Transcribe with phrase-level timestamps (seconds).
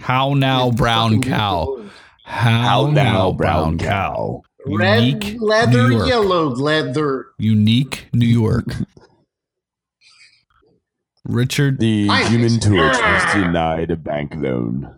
[0.00, 1.84] How now, brown cow?
[2.24, 4.42] How, How now, brown cow?
[4.66, 6.08] Red Unique leather, New York.
[6.08, 7.26] yellow leather.
[7.38, 8.66] Unique New York.
[11.24, 11.78] Richard.
[11.78, 14.92] The Life human is- torch was denied a bank loan.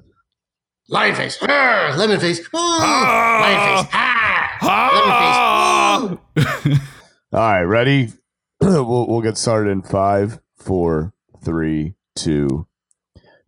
[0.88, 1.36] Lion face.
[1.42, 2.40] Ah, lemon face.
[2.40, 3.38] Ooh, Ah.
[3.42, 3.90] lion face.
[4.62, 6.72] Ah, lemon face.
[6.72, 6.80] Ooh.
[7.36, 8.08] All right, ready?
[8.62, 11.12] we'll we'll get started in five, four,
[11.44, 11.94] three,
[12.26, 12.66] And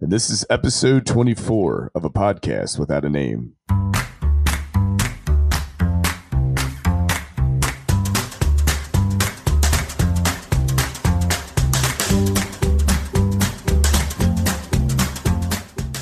[0.01, 3.57] this is episode twenty-four of a podcast without a name.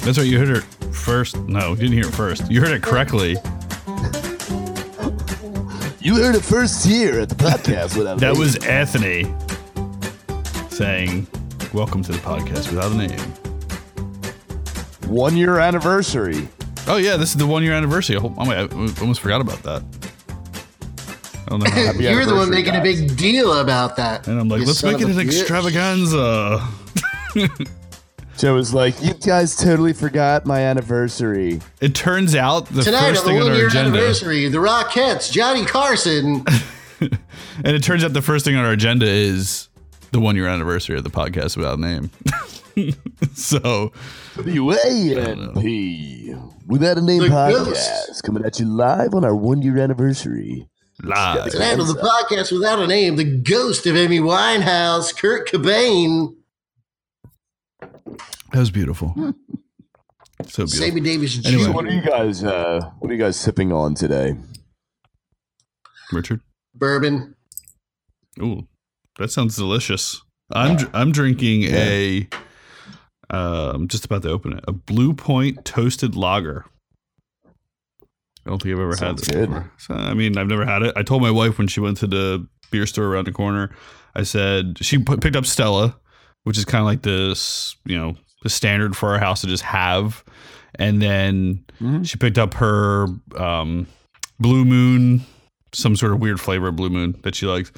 [0.04, 0.26] That's right.
[0.26, 0.64] You heard it
[0.94, 1.38] first.
[1.48, 2.50] No, you didn't hear it first.
[2.50, 3.36] You heard it correctly.
[6.00, 9.34] You heard it first here at the podcast without That was Anthony
[10.68, 11.26] saying,
[11.72, 13.34] "Welcome to the podcast without a name."
[15.08, 16.48] one year anniversary.
[16.86, 18.16] Oh yeah, this is the one year anniversary.
[18.16, 18.68] I, hope, oh, my, I
[19.00, 19.82] almost forgot about that.
[21.46, 21.70] I don't know.
[21.98, 24.28] You're the one anniversary, making a big deal about that.
[24.28, 25.40] and I'm like, let's make it an a bitch.
[25.40, 26.66] extravaganza.
[28.38, 33.26] Joe was like, "You guys totally forgot my anniversary." It turns out the Tonight first
[33.26, 36.44] on the thing on one our year agenda, anniversary, the Rockettes, Johnny Carson.
[37.00, 37.18] and
[37.66, 39.67] it turns out the first thing on our agenda is
[40.12, 42.10] the one year anniversary of the podcast without a name.
[43.34, 43.92] so
[44.36, 48.22] WANP without a name The podcast ghost.
[48.22, 50.68] coming at you live on our one year anniversary.
[51.02, 51.44] live.
[51.44, 56.34] The Tonight on the podcast without a name, the ghost of Amy Winehouse, Kurt Cobain,
[57.80, 59.12] That was beautiful.
[60.46, 60.68] So beautiful.
[60.68, 61.48] Sammy Davis Jr.
[61.48, 61.70] Anyway.
[61.72, 62.44] What are you guys?
[62.44, 64.36] Uh, what are you guys sipping on today?
[66.12, 66.40] Richard.
[66.74, 67.34] Bourbon.
[68.40, 68.66] Ooh,
[69.18, 70.22] that sounds delicious.
[70.52, 72.28] I'm I'm drinking a.
[73.30, 74.64] I'm just about to open it.
[74.66, 76.64] A Blue Point toasted lager.
[78.46, 79.48] I don't think I've ever had this good.
[79.50, 79.70] before.
[79.76, 80.94] So, I mean, I've never had it.
[80.96, 83.70] I told my wife when she went to the beer store around the corner.
[84.14, 85.98] I said she put, picked up Stella,
[86.44, 89.64] which is kind of like this, you know, the standard for our house to just
[89.64, 90.24] have.
[90.76, 92.08] And then Mhm.
[92.08, 93.06] she picked up her
[93.36, 93.86] um,
[94.40, 95.26] Blue Moon,
[95.74, 97.70] some sort of weird flavor of Blue Moon that she likes.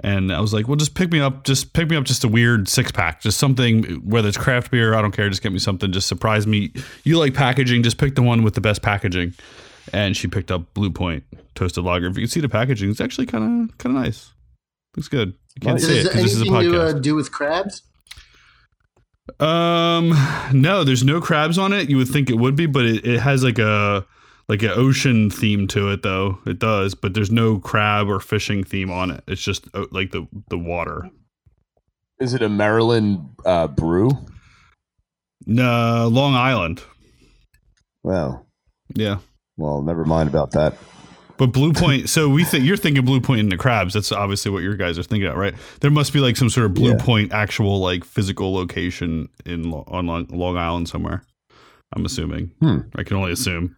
[0.00, 2.28] And I was like, well, just pick me up, just pick me up just a
[2.28, 5.58] weird six pack, just something, whether it's craft beer, I don't care, just get me
[5.58, 6.72] something, just surprise me.
[7.04, 9.32] You like packaging, just pick the one with the best packaging.
[9.92, 11.24] And she picked up Blue Point
[11.54, 12.08] toasted lager.
[12.08, 14.32] If you can see the packaging, it's actually kind of kind of nice.
[14.96, 15.34] Looks good.
[15.54, 17.02] You can't see it because this is a anything to uh, podcast.
[17.02, 17.82] do with crabs?
[19.40, 20.12] Um,
[20.52, 21.88] no, there's no crabs on it.
[21.88, 24.06] You would think it would be, but it, it has like a
[24.48, 26.38] like an ocean theme to it, though.
[26.46, 29.24] It does, but there's no crab or fishing theme on it.
[29.26, 31.08] It's just uh, like the the water.
[32.20, 34.10] Is it a Maryland uh, brew?
[35.46, 36.82] No, Long Island.
[38.02, 38.46] Well,
[38.94, 39.18] Yeah,
[39.56, 40.76] well, never mind about that.
[41.36, 42.08] but Blue Point.
[42.08, 43.94] so we think you're thinking Blue Point in the crabs.
[43.94, 45.54] That's obviously what your guys are thinking of, right?
[45.80, 46.96] There must be like some sort of Blue Yeah.
[47.04, 51.22] Point actual like physical location in on Long, Long Island somewhere.
[51.94, 52.52] I'm assuming.
[52.60, 52.78] Hmm.
[52.96, 53.76] I can only assume.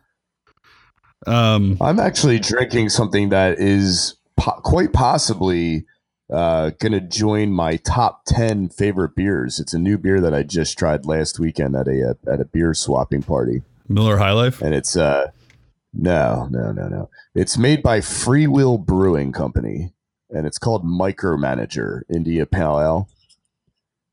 [1.27, 1.77] Um.
[1.81, 5.84] I'm actually drinking something that is po- quite possibly
[6.33, 9.59] uh, going to join my top ten favorite beers.
[9.59, 12.45] It's a new beer that I just tried last weekend at a uh, at a
[12.45, 14.61] beer swapping party, Miller High Life.
[14.62, 15.31] and it's uh
[15.93, 17.11] no no no no.
[17.35, 19.93] It's made by Free Will Brewing Company,
[20.31, 23.09] and it's called Micromanager India Pale Ale.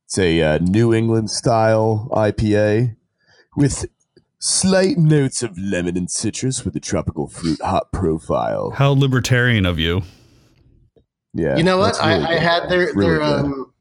[0.06, 2.96] It's a uh, New England style IPA
[3.58, 3.86] with
[4.46, 8.70] slight notes of lemon and citrus with a tropical fruit hop profile.
[8.72, 10.04] How libertarian of you.
[11.34, 11.98] Yeah, you know what?
[11.98, 13.74] that's I, I had their Really their um,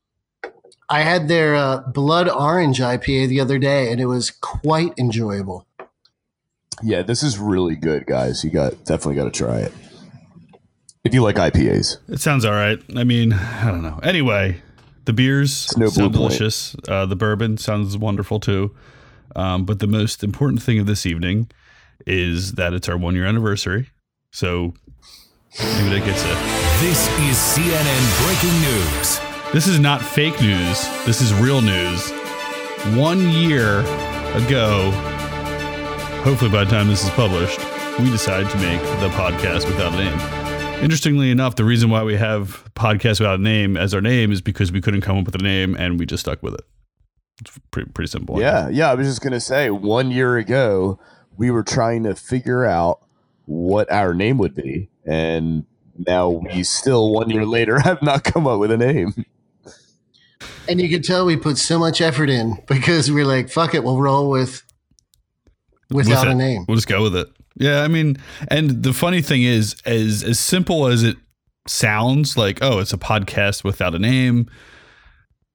[0.89, 5.67] I had their uh, blood orange IPA the other day, and it was quite enjoyable.
[6.83, 8.43] yeah, this is really good, guys.
[8.43, 9.73] You got definitely got to try it
[11.05, 11.99] if you like IPAs.
[12.09, 12.83] It sounds all right.
[12.97, 14.01] I mean, I don't know.
[14.03, 14.63] Anyway,
[15.05, 16.75] the beers no sound delicious.
[16.89, 18.75] Uh, the bourbon sounds wonderful too.
[19.37, 21.51] Um, but the most important thing of this evening
[22.07, 23.89] is that it's our one year anniversary.
[24.31, 24.75] So
[25.59, 26.65] maybe that gets it.
[26.81, 29.21] This is CNN breaking news.
[29.53, 30.83] This is not fake news.
[31.05, 32.11] This is real news.
[32.97, 33.81] One year
[34.35, 34.91] ago,
[36.25, 37.61] hopefully by the time this is published,
[37.99, 40.83] we decided to make the podcast without a name.
[40.83, 44.41] Interestingly enough, the reason why we have podcast without a name as our name is
[44.41, 46.65] because we couldn't come up with a name and we just stuck with it.
[47.41, 48.41] It's pretty pretty simple.
[48.41, 48.91] Yeah, yeah.
[48.91, 50.99] I was just gonna say, one year ago,
[51.37, 53.01] we were trying to figure out
[53.47, 55.65] what our name would be, and
[56.07, 59.25] now we still, one year later, have not come up with a name.
[60.69, 63.85] And you can tell we put so much effort in because we're like, fuck it,
[63.85, 64.63] we'll roll with
[65.91, 66.65] without With a name.
[66.67, 67.29] We'll just go with it.
[67.57, 68.17] Yeah, I mean,
[68.49, 71.17] and the funny thing is, as as simple as it
[71.67, 74.49] sounds, like oh, it's a podcast without a name.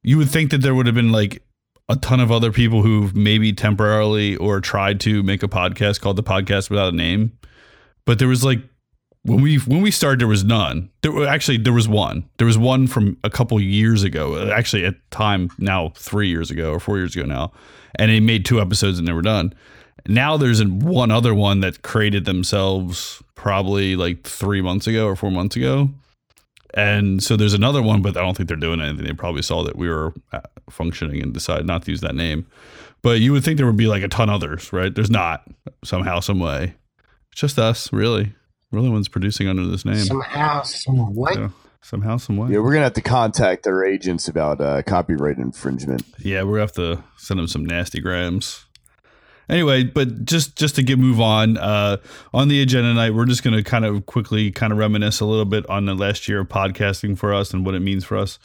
[0.02, 1.44] You would think that there would have been like
[1.90, 6.16] a ton of other people who've maybe temporarily or tried to make a podcast called
[6.16, 7.38] the podcast without a name,
[8.06, 8.60] but there was like
[9.24, 10.90] when we when we started, there was none.
[11.02, 12.30] There were actually there was one.
[12.38, 14.50] There was one from a couple years ago.
[14.52, 17.52] Actually, at time now three years ago or four years ago now,
[17.96, 19.54] and they made two episodes and they were done.
[20.08, 25.32] Now there's one other one that created themselves probably like three months ago or four
[25.32, 25.90] months ago.
[26.80, 29.06] And so there's another one, but I don't think they're doing anything.
[29.06, 32.46] They probably saw that we were uh, functioning and decided not to use that name.
[33.02, 34.94] But you would think there would be like a ton others, right?
[34.94, 35.48] There's not
[35.84, 36.76] somehow, some way.
[37.32, 38.34] It's just us, really.
[38.72, 39.96] We're the ones producing under this name.
[39.96, 41.38] Somehow, some what?
[41.38, 41.50] Yeah.
[41.82, 42.52] Somehow, some way.
[42.52, 46.04] Yeah, we're gonna have to contact their agents about uh, copyright infringement.
[46.20, 48.66] Yeah, we're gonna have to send them some nasty grams.
[49.50, 51.98] Anyway, but just just to get move on uh,
[52.34, 55.46] on the agenda tonight, we're just gonna kind of quickly kind of reminisce a little
[55.46, 58.38] bit on the last year of podcasting for us and what it means for us.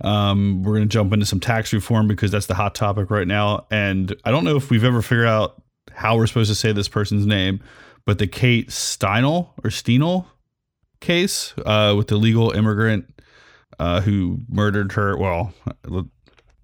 [0.00, 3.66] Um, we're gonna jump into some tax reform because that's the hot topic right now,
[3.70, 5.62] and I don't know if we've ever figured out
[5.92, 7.60] how we're supposed to say this person's name,
[8.04, 10.26] but the Kate Steinle or Steinle
[11.00, 13.06] case uh, with the legal immigrant
[13.78, 15.16] uh, who murdered her.
[15.16, 15.54] Well,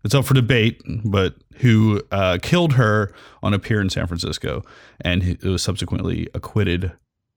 [0.04, 3.12] it's up for debate, but who uh, killed her
[3.42, 4.62] on a pier in San Francisco,
[5.00, 6.92] and was subsequently acquitted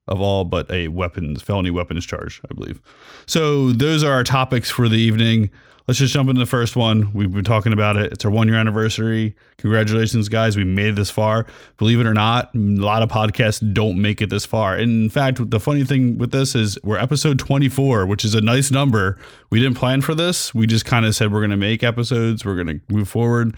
[0.07, 2.81] of all but a weapons felony weapons charge, I believe.
[3.25, 5.49] So those are our topics for the evening.
[5.87, 7.13] Let's just jump into the first one.
[7.13, 8.11] We've been talking about it.
[8.11, 9.37] It's our one year anniversary.
[9.57, 10.57] Congratulations, guys.
[10.57, 11.45] We made it this far.
[11.77, 14.75] Believe it or not, a lot of podcasts don't make it this far.
[14.75, 18.41] And in fact, the funny thing with this is we're episode 24, which is a
[18.41, 19.17] nice number.
[19.49, 20.53] We didn't plan for this.
[20.53, 23.55] We just kind of said we're going to make episodes, we're going to move forward.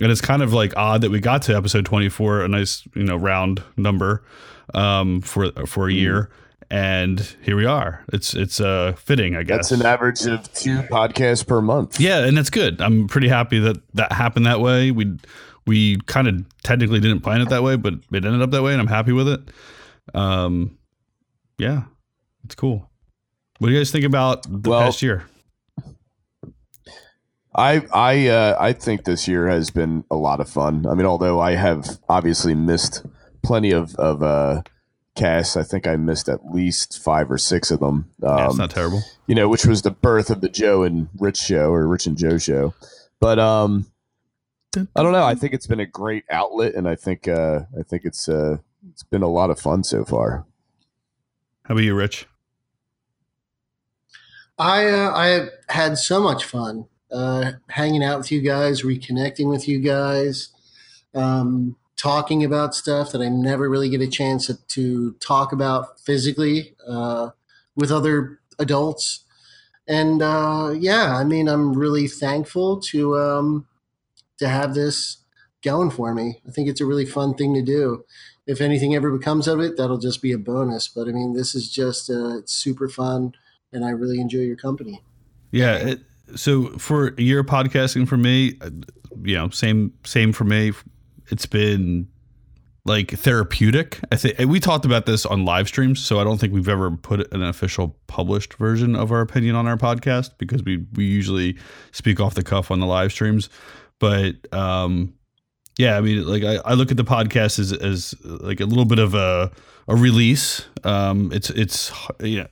[0.00, 3.02] And it's kind of like odd that we got to episode 24, a nice, you
[3.02, 4.22] know, round number
[4.74, 6.30] um, for for a year.
[6.74, 8.04] And here we are.
[8.12, 9.68] It's it's uh, fitting, I guess.
[9.68, 12.00] That's an average of two podcasts per month.
[12.00, 12.80] Yeah, and that's good.
[12.80, 14.90] I'm pretty happy that that happened that way.
[14.90, 15.16] We
[15.68, 18.72] we kind of technically didn't plan it that way, but it ended up that way,
[18.72, 19.40] and I'm happy with it.
[20.14, 20.76] Um,
[21.58, 21.82] yeah,
[22.44, 22.90] it's cool.
[23.60, 25.26] What do you guys think about the Well- past year?
[27.54, 30.86] I I uh, I think this year has been a lot of fun.
[30.90, 33.06] I mean, although I have obviously missed
[33.44, 34.62] plenty of of uh,
[35.14, 38.10] casts, I think I missed at least five or six of them.
[38.22, 39.02] Um, yeah, it's not terrible.
[39.26, 42.16] you know, which was the birth of the Joe and Rich show or Rich and
[42.16, 42.74] Joe show.
[43.20, 43.86] But um,
[44.76, 45.24] I don't know.
[45.24, 48.58] I think it's been a great outlet, and I think uh, I think it's uh,
[48.90, 50.46] it's been a lot of fun so far.
[51.64, 52.26] How about you, Rich?
[54.58, 59.68] I uh, I had so much fun uh, hanging out with you guys, reconnecting with
[59.68, 60.50] you guys,
[61.14, 66.74] um, talking about stuff that I never really get a chance to, talk about physically
[66.86, 67.30] uh,
[67.76, 69.24] with other adults.
[69.86, 73.66] And uh, yeah, I mean, I'm really thankful to um,
[74.38, 75.18] to have this
[75.62, 76.40] going for me.
[76.46, 78.04] I think it's a really fun thing to do.
[78.46, 80.88] If anything ever becomes of it, that'll just be a bonus.
[80.88, 83.34] But I mean, this is just uh, it's super fun
[83.74, 85.02] and I really enjoy your company.
[85.50, 85.76] Yeah.
[85.76, 86.00] It,
[86.36, 88.70] so for your podcasting for me, uh,
[89.22, 90.72] you know, same same for me.
[91.30, 92.08] It's been
[92.84, 94.00] like therapeutic.
[94.12, 96.90] I think we talked about this on live streams, so I don't think we've ever
[96.90, 101.56] put an official published version of our opinion on our podcast because we we usually
[101.92, 103.48] speak off the cuff on the live streams.
[104.00, 105.14] But um,
[105.78, 108.84] yeah, I mean, like I, I look at the podcast as as like a little
[108.84, 109.50] bit of a
[109.88, 110.66] a release.
[110.84, 111.90] Um, it's it's
[112.20, 112.46] know,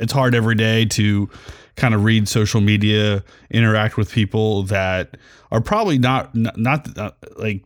[0.00, 1.30] it's hard every day to
[1.76, 5.16] kind of read social media, interact with people that
[5.52, 7.64] are probably not not, not like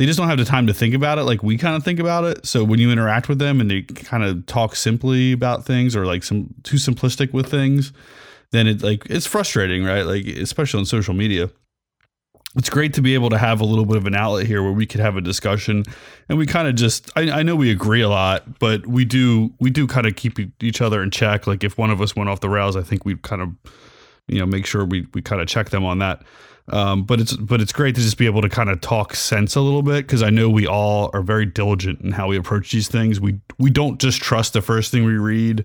[0.00, 2.00] they just don't have the time to think about it like we kind of think
[2.00, 2.46] about it.
[2.46, 6.06] So when you interact with them and they kind of talk simply about things or
[6.06, 7.92] like some too simplistic with things,
[8.50, 10.06] then it like it's frustrating, right?
[10.06, 11.50] Like especially on social media.
[12.56, 14.72] It's great to be able to have a little bit of an outlet here where
[14.72, 15.84] we could have a discussion
[16.30, 19.52] and we kind of just I, I know we agree a lot but we do
[19.60, 22.28] we do kind of keep each other in check like if one of us went
[22.28, 23.50] off the rails i think we'd kind of
[24.26, 26.24] you know make sure we, we kind of check them on that
[26.70, 29.56] um, but it's but it's great to just be able to kind of talk sense
[29.56, 32.70] a little bit because i know we all are very diligent in how we approach
[32.72, 33.20] these things.
[33.20, 35.64] We we don't just trust the first thing we read.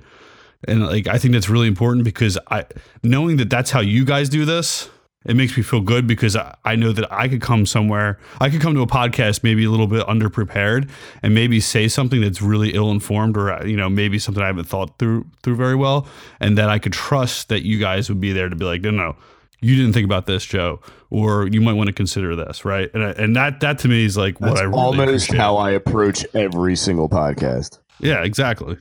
[0.67, 2.65] And like i think that's really important because i
[3.03, 4.89] knowing that that's how you guys do this
[5.25, 8.49] it makes me feel good because I, I know that I could come somewhere, I
[8.49, 10.89] could come to a podcast maybe a little bit underprepared
[11.23, 14.65] and maybe say something that's really ill informed or you know maybe something I haven't
[14.65, 16.07] thought through through very well,
[16.39, 18.91] and that I could trust that you guys would be there to be like, no,
[18.91, 19.15] no,
[19.61, 22.89] you didn't think about this, Joe, or you might want to consider this, right?
[22.93, 25.37] And I, and that that to me is like what I really almost appreciate.
[25.37, 27.79] how I approach every single podcast.
[27.99, 28.77] Yeah, exactly.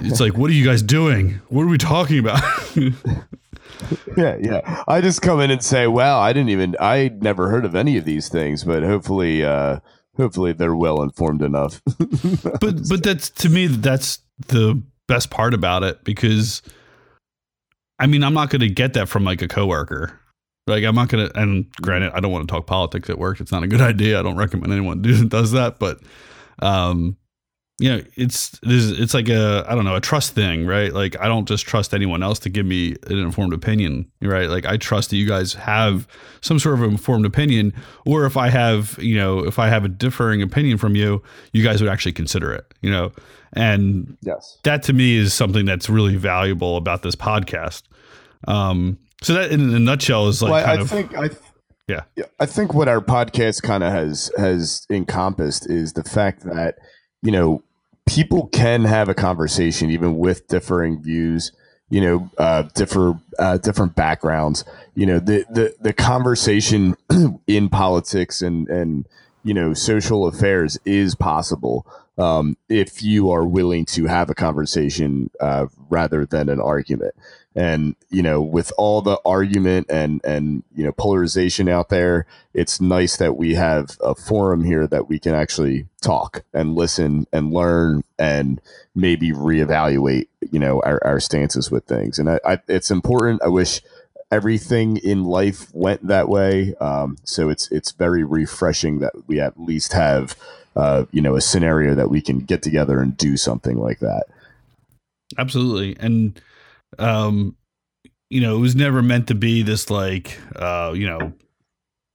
[0.00, 1.40] It's like, what are you guys doing?
[1.48, 2.42] What are we talking about?
[4.16, 4.84] Yeah, yeah.
[4.86, 7.96] I just come in and say, "Wow, I didn't even I never heard of any
[7.96, 9.80] of these things, but hopefully uh
[10.16, 11.82] hopefully they're well informed enough."
[12.60, 16.62] but but that's to me that's the best part about it because
[17.98, 20.18] I mean I'm not going to get that from like a coworker.
[20.66, 23.40] Like I'm not going to and granted I don't want to talk politics at work.
[23.40, 24.18] It's not a good idea.
[24.18, 26.00] I don't recommend anyone do, does that, but
[26.60, 27.16] um
[27.80, 30.92] you know, it's it's like a I don't know, a trust thing, right?
[30.92, 34.48] Like I don't just trust anyone else to give me an informed opinion, right?
[34.48, 36.06] Like I trust that you guys have
[36.40, 37.72] some sort of informed opinion
[38.06, 41.20] or if I have, you know, if I have a differing opinion from you,
[41.52, 43.10] you guys would actually consider it, you know.
[43.54, 44.58] And yes.
[44.64, 47.82] that to me is something that's really valuable about this podcast.
[48.46, 51.30] Um so that in a nutshell is like well, kind I of think I
[51.88, 52.24] Yeah.
[52.40, 56.76] I think what our podcast kind of has has encompassed is the fact that
[57.22, 57.62] you know
[58.06, 61.52] people can have a conversation even with differing views
[61.90, 66.96] you know uh, differ uh, different backgrounds you know the the the conversation
[67.46, 69.06] in politics and and
[69.42, 71.86] you know social affairs is possible
[72.18, 77.14] um, if you are willing to have a conversation uh, rather than an argument.
[77.56, 82.80] And you know with all the argument and and you know polarization out there it's
[82.80, 87.52] nice that we have a forum here that we can actually talk and listen and
[87.52, 88.60] learn and
[88.96, 92.18] maybe reevaluate you know our, our stances with things.
[92.18, 93.42] And I, I, it's important.
[93.42, 93.80] I wish
[94.30, 96.74] everything in life went that way.
[96.80, 100.36] Um, so it's it's very refreshing that we at least have
[100.76, 104.24] uh, you know a scenario that we can get together and do something like that.
[105.38, 105.96] Absolutely.
[105.98, 106.40] And
[106.98, 107.56] um
[108.30, 111.32] you know it was never meant to be this like uh you know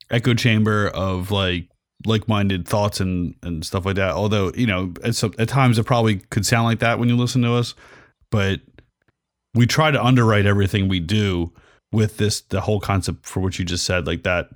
[0.09, 1.67] echo chamber of like
[2.05, 4.11] like-minded thoughts and and stuff like that.
[4.11, 7.17] Although you know at, some, at times it probably could sound like that when you
[7.17, 7.75] listen to us
[8.31, 8.61] but
[9.55, 11.51] we try to underwrite everything we do
[11.91, 14.49] with this the whole concept for what you just said like that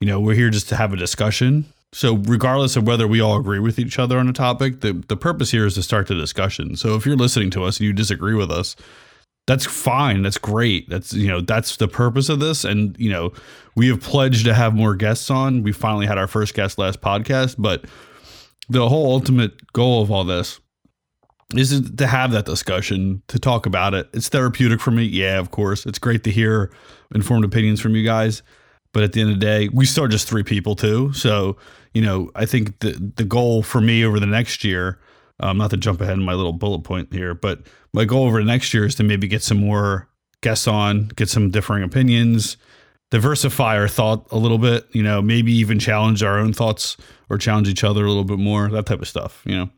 [0.00, 3.36] you know we're here just to have a discussion so regardless of whether we all
[3.38, 6.14] agree with each other on a topic the, the purpose here is to start the
[6.14, 6.76] discussion.
[6.76, 8.76] So if you're listening to us and you disagree with us
[9.50, 10.22] that's fine.
[10.22, 10.88] That's great.
[10.88, 12.64] That's you know that's the purpose of this.
[12.64, 13.32] And you know
[13.74, 15.64] we have pledged to have more guests on.
[15.64, 17.56] We finally had our first guest last podcast.
[17.58, 17.84] But
[18.68, 20.60] the whole ultimate goal of all this
[21.56, 24.08] is to have that discussion to talk about it.
[24.12, 25.02] It's therapeutic for me.
[25.02, 25.84] Yeah of course.
[25.84, 26.70] It's great to hear
[27.12, 28.44] informed opinions from you guys.
[28.92, 31.12] But at the end of the day we are just three people too.
[31.12, 31.56] So
[31.94, 34.98] you know i think the the goal for me over the next year
[35.40, 37.60] um, not to jump ahead in my little bullet point here, but
[37.92, 40.08] my goal over the next year is to maybe get some more
[40.42, 42.56] guests on, get some differing opinions,
[43.10, 46.96] diversify our thought a little bit, you know, maybe even challenge our own thoughts
[47.28, 49.70] or challenge each other a little bit more, that type of stuff, you know.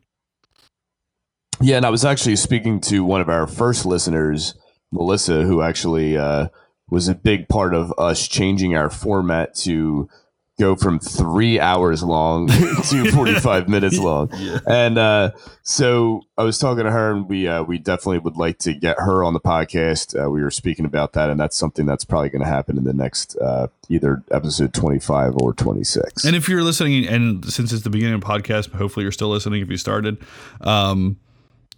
[1.61, 4.55] Yeah, and I was actually speaking to one of our first listeners,
[4.91, 6.49] Melissa, who actually uh,
[6.91, 10.09] was a big part of us changing our format to
[10.63, 14.31] go from three hours long to 45 minutes long.
[14.37, 14.61] Yeah.
[14.67, 18.59] And uh, so I was talking to her, and we uh, we definitely would like
[18.59, 20.15] to get her on the podcast.
[20.19, 22.85] Uh, we were speaking about that, and that's something that's probably going to happen in
[22.85, 26.25] the next uh, either episode 25 or 26.
[26.25, 29.31] And if you're listening, and since it's the beginning of the podcast, hopefully you're still
[29.31, 30.19] listening if you started.
[30.61, 31.19] Um,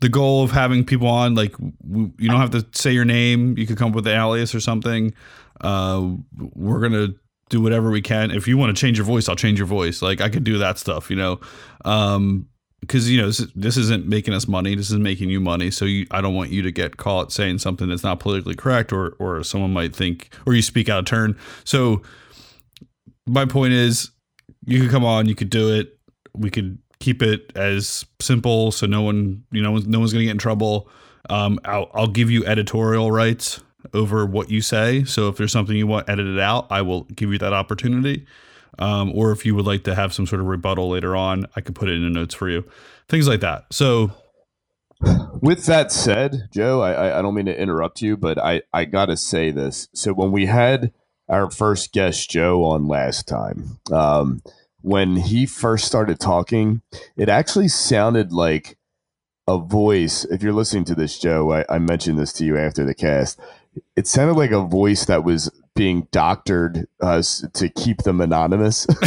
[0.01, 3.57] the goal of having people on, like you don't have to say your name.
[3.57, 5.15] You could come up with an alias or something.
[5.61, 6.17] Uh,
[6.55, 7.15] we're gonna
[7.49, 8.31] do whatever we can.
[8.31, 10.03] If you want to change your voice, I'll change your voice.
[10.03, 11.41] Like I could do that stuff, you know.
[11.85, 12.49] Um,
[12.81, 14.75] because you know this, this isn't making us money.
[14.75, 15.71] This is making you money.
[15.71, 18.93] So you, I don't want you to get caught saying something that's not politically correct,
[18.93, 21.37] or or someone might think, or you speak out of turn.
[21.65, 22.03] So
[23.27, 24.11] my point is,
[24.67, 25.99] you could come on, you could do it.
[26.35, 30.33] We could keep it as simple, so no one, you know, no one's gonna get
[30.33, 30.89] in trouble.
[31.31, 33.63] Um, I'll, I'll give you editorial rights
[33.95, 35.05] over what you say.
[35.05, 38.27] So if there's something you want edited out, I will give you that opportunity.
[38.79, 41.63] Um, or if you would like to have some sort of rebuttal later on, I
[41.63, 42.65] could put it in the notes for you.
[43.09, 43.67] Things like that.
[43.73, 44.13] So
[45.43, 49.07] With that said, Joe, I, I- don't mean to interrupt you, but I, I got
[49.07, 49.89] to say this.
[49.95, 50.93] So when we had
[51.29, 54.43] our first guest, Joe, on last time, um,
[54.83, 56.83] when he first started talking,
[57.17, 58.79] it actually sounded like
[59.49, 60.25] a voice.
[60.27, 63.41] If you're listening to this, Joe, I, I mentioned this to you after the cast.
[63.97, 67.21] It sounded like a voice that was being doctored uh,
[67.55, 68.87] to keep them anonymous.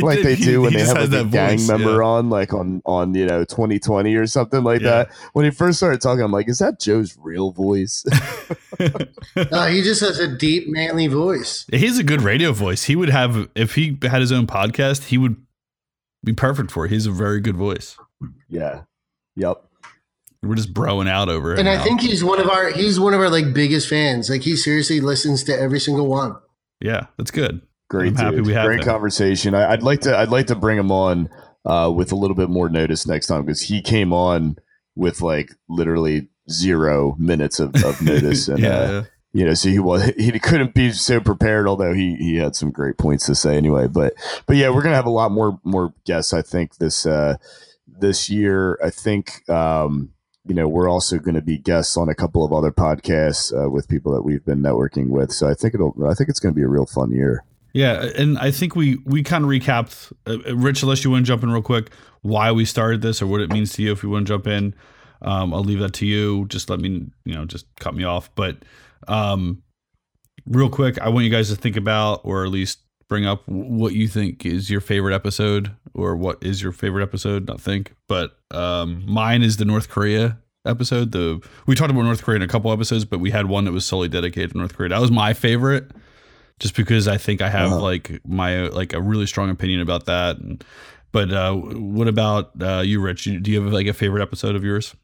[0.00, 1.68] like did- they he- do when he they have has like a that gang voice,
[1.68, 2.06] member yeah.
[2.06, 5.04] on, like on on you know 2020 or something like Yeah.
[5.04, 5.10] that.
[5.32, 8.04] When he first started talking, I'm like, is that Joe's real voice?
[9.36, 11.64] Uh, he just has a deep, manly voice.
[11.72, 12.84] He's a good radio voice.
[12.84, 15.36] He would have if he had his own podcast, he would
[16.24, 16.90] be perfect for it.
[16.90, 17.96] He's a very good voice.
[18.48, 18.82] Yeah.
[19.36, 19.64] Yep.
[20.44, 21.58] We're just broing out over it.
[21.58, 21.84] And I now.
[21.84, 24.28] think he's one of our he's one of our like biggest fans.
[24.30, 26.36] Like he seriously listens to every single one.
[26.80, 27.62] yeah, that's good.
[27.90, 28.08] Great.
[28.08, 28.46] I'm happy dude.
[28.46, 28.86] we have Great him.
[28.86, 29.54] conversation.
[29.54, 30.16] I, I'd like to.
[30.16, 31.28] I'd like to bring him on
[31.64, 34.56] uh, with a little bit more notice next time because he came on
[34.96, 39.78] with like literally zero minutes of, of notice, and yeah, uh, you know, so he
[39.78, 41.68] was he couldn't be so prepared.
[41.68, 43.86] Although he he had some great points to say anyway.
[43.86, 44.14] But
[44.46, 46.32] but yeah, we're gonna have a lot more more guests.
[46.32, 47.36] I think this uh,
[47.86, 48.78] this year.
[48.82, 49.48] I think.
[49.48, 50.13] Um,
[50.46, 53.70] you know, we're also going to be guests on a couple of other podcasts uh,
[53.70, 55.32] with people that we've been networking with.
[55.32, 57.44] So I think it'll, I think it's going to be a real fun year.
[57.72, 60.12] Yeah, and I think we we kind of recapped.
[60.28, 61.90] Uh, Rich, unless you want to jump in real quick,
[62.22, 63.90] why we started this or what it means to you.
[63.90, 64.76] If you want to jump in,
[65.22, 66.46] um, I'll leave that to you.
[66.46, 68.32] Just let me, you know, just cut me off.
[68.36, 68.58] But
[69.08, 69.64] um,
[70.46, 73.92] real quick, I want you guys to think about, or at least bring up, what
[73.94, 77.46] you think is your favorite episode, or what is your favorite episode.
[77.46, 81.12] Not think, but um, mine is the North Korea episode.
[81.12, 83.72] The we talked about North Korea in a couple episodes, but we had one that
[83.72, 84.88] was solely dedicated to North Korea.
[84.90, 85.90] That was my favorite
[86.60, 87.80] just because I think I have Uh-huh.
[87.82, 90.38] like my like a really strong opinion about that.
[90.38, 90.64] And,
[91.12, 93.24] but uh, what about uh, you, Rich?
[93.24, 94.94] Do you have like a favorite episode of yours?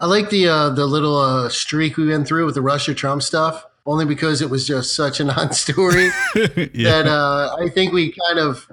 [0.00, 3.22] I like the uh, the little uh, streak we went through with the Russia Trump
[3.22, 8.14] stuff, only because it was just such a non-story yeah, that uh, I think we
[8.28, 8.68] kind of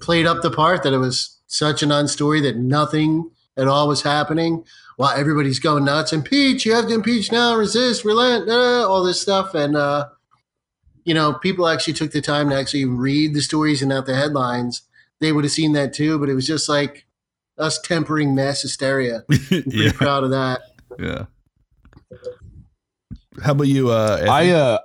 [0.00, 4.02] played up the part that it was such a non-story that nothing at all was
[4.02, 4.64] happening
[4.96, 6.12] while everybody's going nuts.
[6.12, 6.66] Impeach!
[6.66, 7.54] You have to impeach now.
[7.54, 8.04] Resist.
[8.04, 8.48] Relent.
[8.48, 10.08] Uh, all this stuff, and uh,
[11.04, 14.16] you know, people actually took the time to actually read the stories and not the
[14.16, 14.82] headlines.
[15.20, 17.06] They would have seen that too, but it was just like
[17.58, 19.24] us tempering mass hysteria.
[19.30, 20.60] I'm pretty yeah, proud of that.
[20.98, 21.26] yeah.
[23.42, 23.90] How about you?
[23.90, 24.78] Uh, I, uh,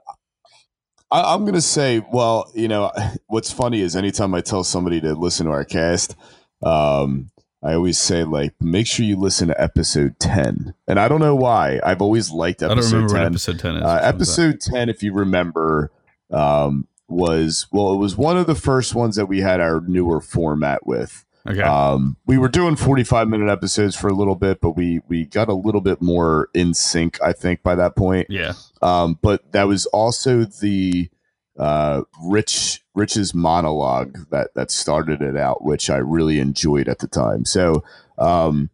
[1.12, 2.92] I I'm gonna say, well, you know,
[3.28, 6.16] what's funny is anytime I tell somebody to listen to our cast,
[6.64, 7.32] um,
[7.64, 10.74] I always say like, make sure you listen to episode ten.
[10.88, 11.80] And I don't know why.
[11.84, 13.28] I've always liked I don't episode remember what ten.
[13.28, 13.84] episode ten is.
[13.84, 15.92] Uh, episode ten, if you remember,
[16.32, 20.22] um, was well, it was one of the first ones that we had our newer
[20.22, 21.26] format with.
[21.48, 21.62] Okay.
[21.62, 25.50] Um, we were doing 45 minute episodes for a little bit, but we we got
[25.50, 28.28] a little bit more in sync, I think, by that point.
[28.30, 28.54] yeah.
[28.82, 31.10] Um, but that was also the
[31.58, 37.08] uh, Rich Rich's monologue that that started it out, which I really enjoyed at the
[37.08, 37.46] time.
[37.46, 37.84] So
[38.18, 38.70] um,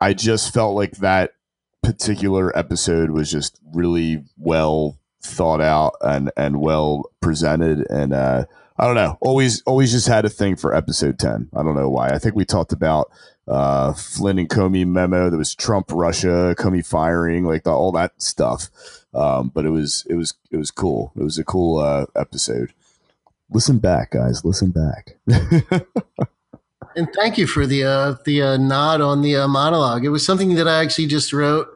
[0.00, 1.34] I just felt like that
[1.82, 8.44] particular episode was just really well thought out and and well presented and uh
[8.80, 9.18] I don't know.
[9.20, 11.50] Always, always just had a thing for episode ten.
[11.54, 12.08] I don't know why.
[12.08, 13.12] I think we talked about
[13.46, 15.28] uh, Flynn and Comey memo.
[15.28, 18.70] There was Trump, Russia, Comey firing, like the, all that stuff.
[19.12, 21.12] Um, but it was, it was, it was cool.
[21.14, 22.72] It was a cool uh, episode.
[23.50, 24.44] Listen back, guys.
[24.44, 25.16] Listen back.
[26.96, 30.04] And thank you for the uh, the uh, nod on the uh, monologue.
[30.04, 31.68] It was something that I actually just wrote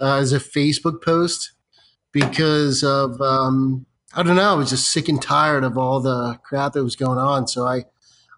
[0.00, 1.52] uh, as a Facebook post
[2.12, 4.50] because of um, I don't know.
[4.50, 7.46] I was just sick and tired of all the crap that was going on.
[7.46, 7.84] So I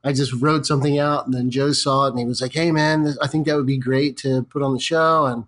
[0.05, 2.71] I just wrote something out, and then Joe saw it, and he was like, "Hey,
[2.73, 5.45] man, I think that would be great to put on the show." And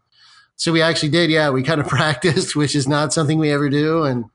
[0.57, 1.31] so we actually did.
[1.31, 4.27] Yeah, we kind of practiced, which is not something we ever do, and.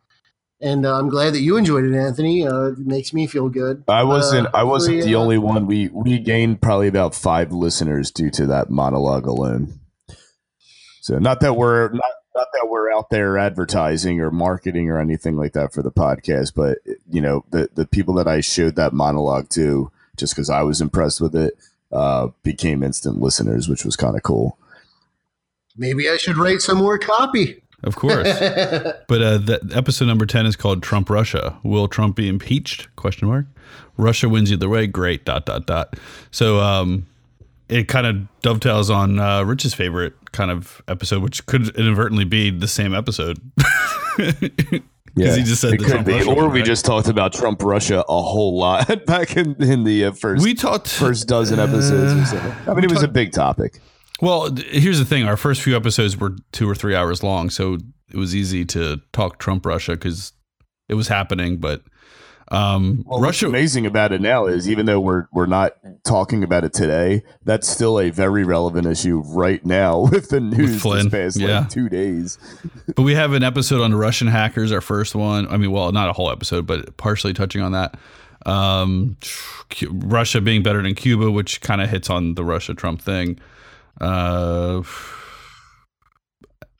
[0.62, 2.46] And uh, I'm glad that you enjoyed it, Anthony.
[2.46, 3.86] Uh, it makes me feel good.
[3.88, 5.66] I wasn't, Uh, I wasn't the uh, only one.
[5.66, 9.80] We we gained probably about five listeners due to that monologue alone.
[11.00, 15.36] So not that we're not not that we're out there advertising or marketing or anything
[15.36, 16.78] like that for the podcast, but
[17.10, 20.80] you know the the people that I showed that monologue to, just because I was
[20.80, 21.58] impressed with it,
[21.92, 24.58] uh, became instant listeners, which was kind of cool.
[25.76, 27.62] Maybe I should write some more copy.
[27.84, 28.28] Of course.
[29.10, 31.58] But uh, the episode number ten is called Trump Russia.
[31.64, 32.94] Will Trump be impeached?
[32.96, 33.48] Question mark.
[33.98, 34.88] Russia wins either way.
[34.88, 35.26] Great.
[35.26, 35.96] Dot dot dot.
[36.32, 37.08] So um,
[37.70, 42.50] it kind of dovetails on uh, Rich's favorite kind of episode, which could inadvertently be
[42.50, 43.40] the same episode.
[45.16, 48.06] Because he just said it the could be, or we just talked about Trump Russia
[48.08, 52.38] a whole lot back in in the uh, first we talked first dozen episodes or
[52.38, 52.56] so.
[52.68, 53.80] I mean, it was a big topic.
[54.22, 57.80] Well, here's the thing: our first few episodes were two or three hours long, so
[58.14, 60.32] it was easy to talk Trump Russia because
[60.88, 61.58] it was happening.
[61.58, 61.82] But
[62.52, 66.44] um, Well, what's Russia, amazing about it now is even though we're we're not talking
[66.44, 70.82] about it today, that's still a very relevant issue right now with the news this
[70.82, 71.60] Flynn, past yeah.
[71.60, 72.38] like two days.
[72.96, 74.72] but we have an episode on Russian hackers.
[74.72, 75.48] Our first one.
[75.48, 77.98] I mean, well, not a whole episode, but partially touching on that.
[78.46, 79.18] Um,
[79.70, 83.40] Cu- Russia being better than Cuba, which kind of hits on the Russia Trump thing.
[84.00, 84.82] Uh,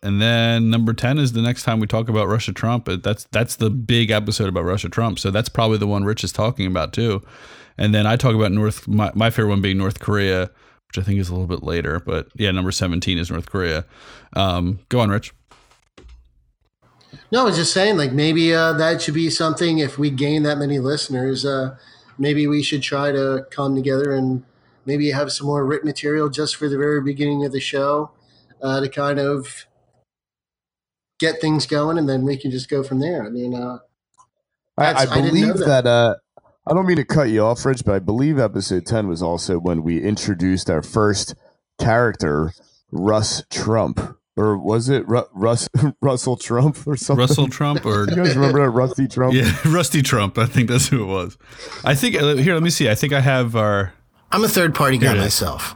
[0.02, 2.90] and then number 10 is the next time we talk about Russia Trump.
[3.04, 5.20] That's that's the big episode about Russia Trump.
[5.20, 7.22] So that's probably the one Rich is talking about too.
[7.78, 10.52] And then I talk about North my, my favorite one being North Korea,
[10.88, 13.86] which I think is a little bit later, but yeah, number 17 is North Korea.
[14.36, 15.34] Um, go on, Rich.
[17.32, 19.80] No, I was just saying, like maybe uh, that should be something.
[19.80, 21.76] If we gain that many listeners, uh,
[22.18, 24.44] maybe we should try to come together and
[24.86, 28.12] maybe have some more written material just for the very beginning of the show
[28.62, 29.66] uh, to kind of
[31.20, 33.24] get things going, and then we can just go from there.
[33.26, 33.80] I mean, uh,
[34.78, 35.84] I, That's- I I believe that.
[35.84, 35.88] that.
[35.88, 36.16] uh,
[36.68, 39.58] I don't mean to cut you off, Rich, but I believe episode ten was also
[39.60, 41.34] when we introduced our first
[41.80, 42.52] character,
[42.92, 44.00] Russ Trump,
[44.38, 45.68] or was it Ru- Russ
[46.02, 47.22] Russell Trump or something?
[47.22, 49.34] Russell Trump or You guys remember that Rusty Trump?
[49.34, 50.38] yeah, Rusty Trump.
[50.38, 51.38] I think that's who it was.
[51.84, 52.90] I think uh, here, let me see.
[52.90, 53.94] I think I have our
[54.32, 55.24] I'm a third party guy Here it is.
[55.26, 55.76] myself.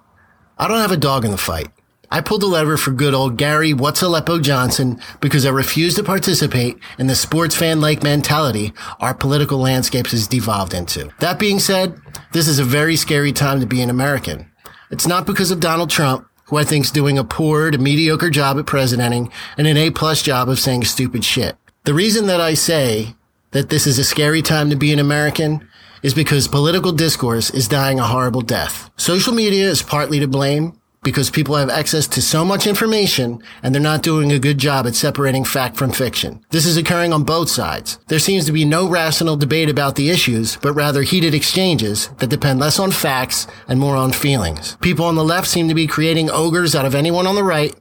[0.60, 1.70] I don't have a dog in the fight.
[2.14, 6.04] I pulled the lever for good old Gary What's Aleppo Johnson because I refuse to
[6.04, 11.10] participate in the sports fan like mentality our political landscapes has devolved into.
[11.22, 12.00] That being said,
[12.32, 14.46] this is a very scary time to be an American.
[14.92, 18.60] It's not because of Donald Trump, who I think's doing a poor to mediocre job
[18.60, 21.58] at presidenting and an A plus job of saying stupid shit.
[21.86, 23.16] The reason that I say
[23.54, 25.68] that this is a scary time to be an American
[26.04, 28.92] is because political discourse is dying a horrible death.
[28.98, 33.74] Social media is partly to blame because people have access to so much information and
[33.74, 36.44] they're not doing a good job at separating fact from fiction.
[36.50, 38.00] This is occurring on both sides.
[38.08, 42.30] There seems to be no rational debate about the issues, but rather heated exchanges that
[42.30, 44.78] depend less on facts and more on feelings.
[44.82, 47.76] People on the left seem to be creating ogres out of anyone on the right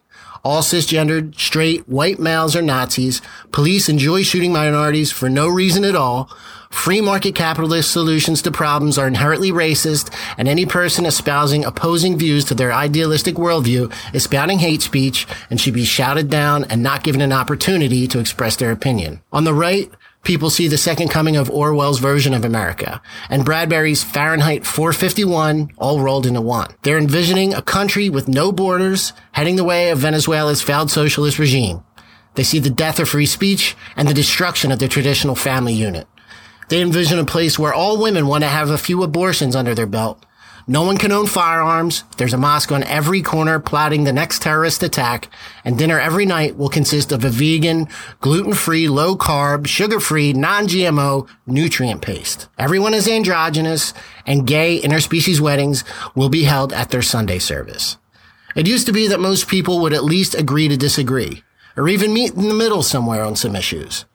[0.44, 3.22] all cisgendered, straight, white males are Nazis.
[3.52, 6.28] Police enjoy shooting minorities for no reason at all.
[6.72, 12.44] Free market capitalist solutions to problems are inherently racist, and any person espousing opposing views
[12.46, 17.04] to their idealistic worldview is spouting hate speech and should be shouted down and not
[17.04, 19.20] given an opportunity to express their opinion.
[19.32, 19.92] On the right,
[20.24, 26.00] people see the second coming of Orwell's version of America and Bradbury's Fahrenheit 451 all
[26.00, 26.74] rolled into one.
[26.82, 31.84] They're envisioning a country with no borders heading the way of Venezuela's failed socialist regime.
[32.34, 36.08] They see the death of free speech and the destruction of the traditional family unit.
[36.72, 39.84] They envision a place where all women want to have a few abortions under their
[39.84, 40.24] belt.
[40.66, 42.04] No one can own firearms.
[42.16, 45.28] There's a mosque on every corner plotting the next terrorist attack,
[45.66, 47.88] and dinner every night will consist of a vegan,
[48.22, 52.48] gluten-free, low-carb, sugar-free, non-GMO nutrient paste.
[52.58, 53.92] Everyone is androgynous,
[54.26, 57.98] and gay interspecies weddings will be held at their Sunday service.
[58.56, 61.42] It used to be that most people would at least agree to disagree,
[61.76, 64.06] or even meet in the middle somewhere on some issues.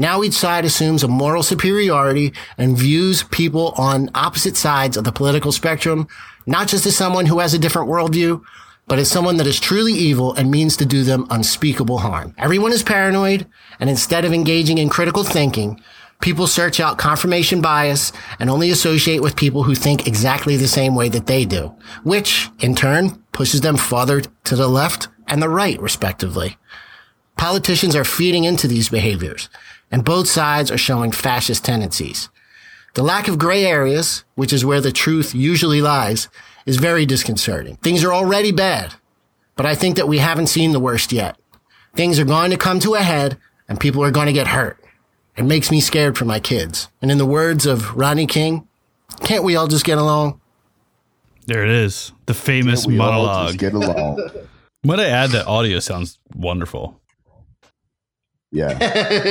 [0.00, 5.12] Now each side assumes a moral superiority and views people on opposite sides of the
[5.12, 6.08] political spectrum,
[6.46, 8.42] not just as someone who has a different worldview,
[8.88, 12.34] but as someone that is truly evil and means to do them unspeakable harm.
[12.38, 13.46] Everyone is paranoid,
[13.78, 15.78] and instead of engaging in critical thinking,
[16.22, 20.94] people search out confirmation bias and only associate with people who think exactly the same
[20.94, 25.50] way that they do, which, in turn, pushes them farther to the left and the
[25.50, 26.56] right, respectively.
[27.36, 29.50] Politicians are feeding into these behaviors,
[29.90, 32.28] and both sides are showing fascist tendencies.
[32.94, 36.28] The lack of gray areas, which is where the truth usually lies,
[36.66, 37.76] is very disconcerting.
[37.76, 38.94] Things are already bad,
[39.56, 41.36] but I think that we haven't seen the worst yet.
[41.94, 44.78] Things are going to come to a head, and people are going to get hurt.
[45.36, 46.88] It makes me scared for my kids.
[47.00, 48.66] And in the words of Rodney King,
[49.24, 50.40] can't we all just get along?
[51.46, 53.46] there it is, the famous We all monologue.
[53.48, 54.20] just get along.
[54.84, 56.99] Might I add that audio sounds wonderful.
[58.52, 58.76] Yeah.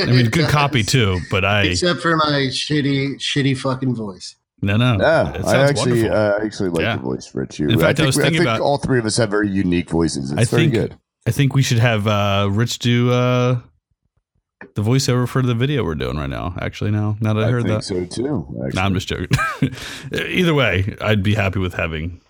[0.08, 4.36] I mean, good copy too, but I Except for my shitty, shitty fucking voice.
[4.62, 4.98] no no.
[5.00, 6.94] Yeah, I actually, uh, I actually like Yeah.
[6.96, 7.60] your voice, Rich.
[7.60, 9.30] You, In fact, I think, was we- thinking think about- all three of us have
[9.30, 10.32] very unique voices.
[10.32, 10.98] It's I very think- good.
[11.28, 13.60] I think we should have uh, Rich do uh,
[14.76, 16.56] the voiceover for the video we're doing right now.
[16.62, 18.48] Actually, now now that I, I heard think that, so too.
[18.66, 18.76] Actually.
[18.76, 19.28] no, I'm just joking.
[20.14, 22.22] Either way, I'd be happy with having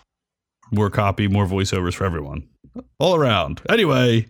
[0.72, 2.48] more copy, more voiceovers for everyone,
[3.00, 3.62] all around.
[3.70, 4.26] Anyway,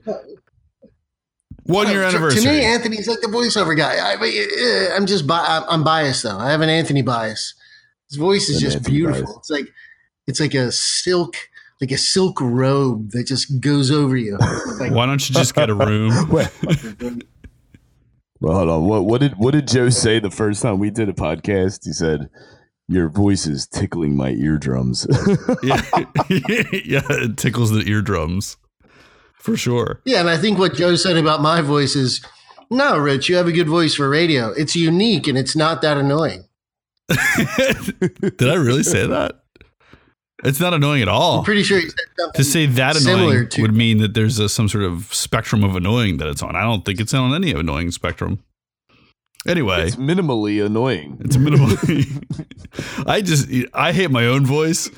[1.69, 2.41] one year To- anniversary.
[2.43, 3.95] To me, Anthony's like the voiceover guy.
[3.95, 4.27] I, I,
[4.91, 6.38] eh, I'm just, bi- I'm I'm biased though.
[6.38, 7.53] I have an Anthony bias.
[8.10, 9.23] His voice is An just Anthony beautiful.
[9.25, 9.38] bias.
[9.38, 9.67] It's like,
[10.27, 11.36] it's like a silk,
[11.82, 14.38] like a silk robe that just goes over you.
[14.79, 16.12] Like, Why don't you just get a room?
[18.41, 18.86] Well, hold on.
[18.86, 21.84] What, what did what did Joe say the first time we did a podcast?
[21.86, 22.29] He said,
[22.88, 25.05] "Your voice is tickling my eardrums."
[25.62, 25.82] yeah,
[26.29, 28.55] yeah, it tickles the eardrums
[29.39, 30.02] for sure.
[30.06, 32.21] yeah, and I think what Joe said about my voice is,
[32.69, 34.49] no, Rich, you have a good voice for radio.
[34.49, 36.43] It's unique and it's not that annoying.
[38.38, 39.43] Did I really say that?
[40.43, 41.39] It's not annoying at all.
[41.39, 44.39] I'm pretty sure he said something to say that annoying to would mean that there's
[44.39, 46.56] a, some sort of spectrum of annoying that it's on.
[46.56, 48.39] I don't think it's on any annoying spectrum.
[49.47, 51.17] Anyway, It's minimally annoying.
[51.21, 52.23] it's minimally.
[53.08, 54.89] I just I hate my own voice,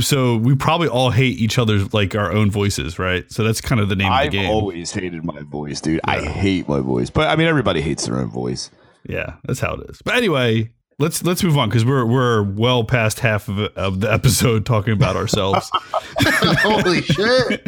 [0.00, 3.30] so we probably all hate each other's like our own voices, right?
[3.30, 4.50] So that's kind of the name I've of the game.
[4.50, 6.00] I always hated my voice, dude.
[6.04, 8.70] I hate my voice, but I mean, everybody hates their own voice.
[9.06, 10.02] Yeah, that's how it is.
[10.02, 14.12] But anyway, let's let's move on because we're we're well past half of, of the
[14.12, 15.70] episode talking about ourselves.
[16.20, 17.66] Holy shit.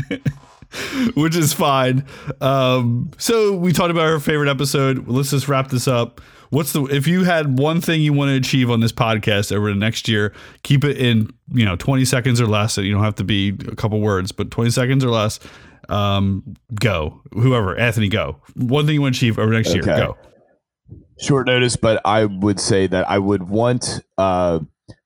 [1.14, 2.07] which is fine.
[2.40, 5.07] Um, so we talked about our favorite episode.
[5.09, 6.21] Let's just wrap this up.
[6.53, 9.71] What's the if you had one thing you want to achieve on this podcast over
[9.71, 12.77] the next year, keep it in you know twenty seconds or less.
[12.77, 15.41] You don't have to be a couple words, but twenty seconds or less.
[15.88, 18.37] Um, go whoever Anthony, go.
[18.55, 20.19] One thing you want to achieve over next year, go.
[21.19, 24.61] Short notice, but I would say that I would want, uh,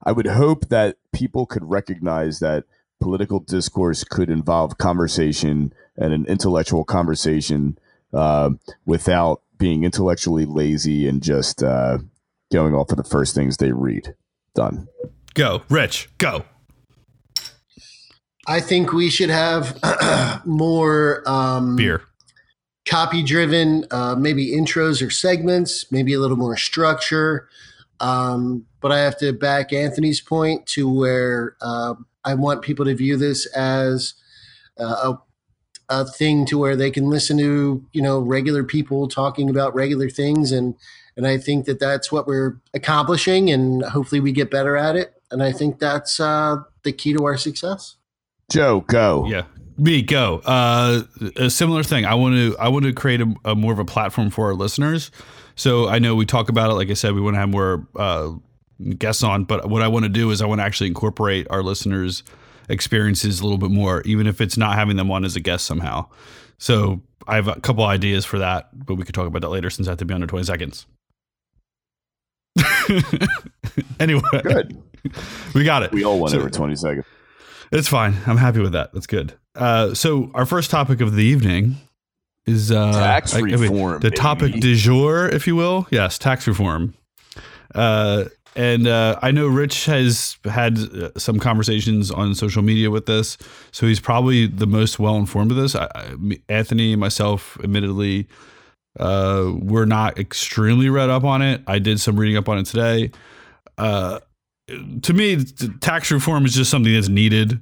[0.04, 2.64] I would hope that people could recognize that
[2.98, 7.78] political discourse could involve conversation and an intellectual conversation
[8.12, 8.50] uh,
[8.84, 11.98] without being intellectually lazy and just uh,
[12.52, 14.14] going off of the first things they read.
[14.54, 14.88] Done.
[15.34, 16.44] Go, Rich, go.
[18.46, 19.78] I think we should have
[20.46, 22.02] more um, Beer.
[22.86, 27.48] copy driven, uh, maybe intros or segments, maybe a little more structure.
[27.98, 32.94] Um, but I have to back Anthony's point to where uh, I want people to
[32.94, 34.14] view this as
[34.78, 35.18] uh, a,
[35.88, 40.08] a thing to where they can listen to, you know, regular people talking about regular
[40.08, 40.52] things.
[40.52, 40.74] And,
[41.16, 45.14] and I think that that's what we're accomplishing and hopefully we get better at it.
[45.30, 47.96] And I think that's uh, the key to our success.
[48.50, 49.26] Joe, go.
[49.26, 49.42] Yeah.
[49.78, 50.40] Me go.
[50.44, 51.02] Uh,
[51.36, 52.06] a similar thing.
[52.06, 52.56] I want to.
[52.58, 55.10] I want to create a, a more of a platform for our listeners.
[55.54, 56.74] So I know we talk about it.
[56.74, 58.30] Like I said, we want to have more uh,
[58.96, 59.44] guests on.
[59.44, 62.22] But what I want to do is I want to actually incorporate our listeners'
[62.68, 65.64] experiences a little bit more, even if it's not having them on as a guest
[65.66, 66.06] somehow.
[66.58, 69.70] So I have a couple ideas for that, but we could talk about that later
[69.70, 70.86] since I have to be under twenty seconds.
[74.00, 74.82] anyway, Good.
[75.54, 75.92] we got it.
[75.92, 77.04] We all went So- over 20 seconds.
[77.72, 78.16] it's fine.
[78.26, 78.92] I'm happy with that.
[78.92, 79.34] That's good.
[79.54, 81.76] Uh, so our first topic of the evening
[82.46, 84.60] is uh, Tax I- I mean, reform, the topic baby.
[84.60, 85.86] du jour, if you will.
[85.90, 86.94] Yes, tax reform.
[87.74, 88.24] Uh,
[88.56, 93.36] and uh, I know Rich has had uh, some conversations on social media with this,
[93.70, 95.74] so he's probably the most well informed of this.
[95.74, 96.14] I, I,
[96.48, 98.26] Anthony and myself, admittedly,
[98.98, 101.62] uh, we're not extremely read up on it.
[101.66, 103.10] I did some reading up on it today.
[103.76, 104.20] Uh,
[105.02, 105.44] to me,
[105.80, 107.60] tax reform is just something that's needed.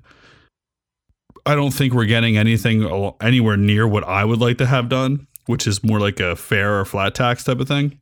[1.45, 5.27] I don't think we're getting anything anywhere near what I would like to have done,
[5.47, 8.01] which is more like a fair or flat tax type of thing.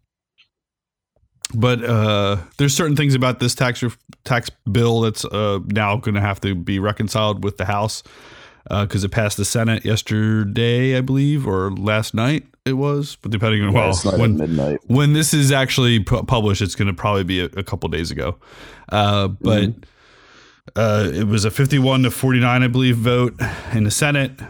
[1.55, 6.15] But uh, there's certain things about this tax ref- tax bill that's uh, now going
[6.15, 8.03] to have to be reconciled with the House
[8.69, 13.17] because it passed the Senate yesterday, I believe, or last night it was.
[13.21, 14.81] But depending on well, Last night when midnight.
[14.87, 18.11] when this is actually pu- published, it's going to probably be a, a couple days
[18.11, 18.37] ago.
[18.91, 19.71] Uh, but
[20.77, 23.35] uh, it was a 51 to 49, I believe, vote
[23.73, 24.41] in the Senate.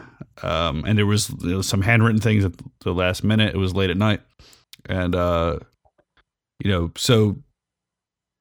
[0.43, 3.55] Um, and there was, there was some handwritten things at the last minute.
[3.55, 4.21] It was late at night.
[4.87, 5.59] And, uh,
[6.64, 7.37] you know, so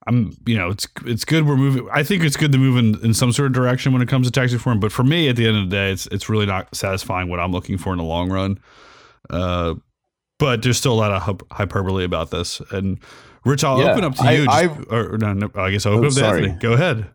[0.08, 1.88] I'm, you know, it's it's good we're moving.
[1.92, 4.28] I think it's good to move in, in some sort of direction when it comes
[4.28, 4.80] to tax reform.
[4.80, 7.40] But for me, at the end of the day, it's it's really not satisfying what
[7.40, 8.60] I'm looking for in the long run.
[9.30, 9.76] Uh,
[10.40, 12.62] but there's still a lot of hyperbole about this.
[12.72, 13.00] And
[13.46, 14.46] Rich, I'll Yeah, open up to I- you.
[14.46, 16.44] just- I've- or, or no, no, I guess I'll open Oh, up to sorry.
[16.46, 16.60] Anthony.
[16.60, 17.08] Go ahead.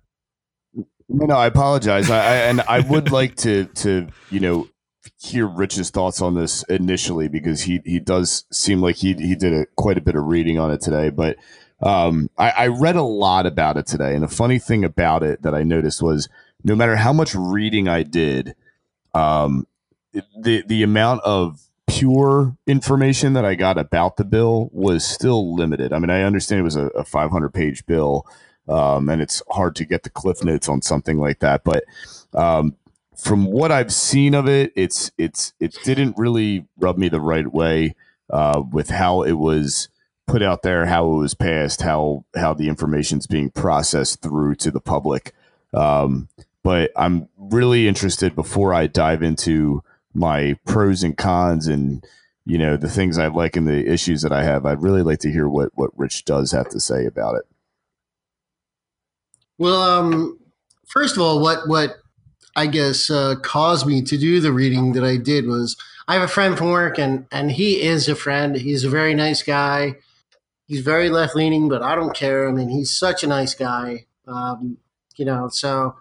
[1.09, 2.09] No, no, I apologize.
[2.11, 4.69] I, I and I would like to to you know
[5.19, 9.53] hear Rich's thoughts on this initially because he he does seem like he he did
[9.53, 11.11] a quite a bit of reading on it today.
[11.11, 11.37] But
[11.83, 15.43] um, I, I read a lot about it today, and the funny thing about it
[15.43, 16.29] that I noticed was
[16.65, 18.55] no matter how much reading I did,
[19.15, 19.67] um,
[20.13, 25.93] the the amount of pure information that I got about the bill was still limited.
[25.93, 28.27] I mean, I understand it was a, a 500 page bill,
[28.69, 31.63] um, and it's hard to get the cliff notes on something like that.
[31.65, 31.85] But
[32.35, 32.77] um,
[33.17, 37.51] from what I've seen of it, it's it's it didn't really rub me the right
[37.51, 37.95] way
[38.31, 39.89] uh, with how it was
[40.27, 44.71] put out there, how it was passed, how how the information's being processed through to
[44.71, 45.33] the public.
[45.73, 46.29] Um,
[46.63, 52.05] but I'm really interested before I dive into my pros and cons and
[52.45, 54.67] you know the things I like and the issues that I have.
[54.67, 57.45] I'd really like to hear what what Rich does have to say about it.
[59.59, 60.39] Well, um,
[60.87, 61.97] first of all, what what
[62.57, 65.77] I guess uh, caused me to do the reading that I did was
[66.09, 68.57] I have a friend from work, and and he is a friend.
[68.57, 69.97] He's a very nice guy.
[70.67, 72.49] He's very left leaning, but I don't care.
[72.49, 74.07] I mean, he's such a nice guy.
[74.27, 74.79] Um,
[75.17, 75.97] you know, so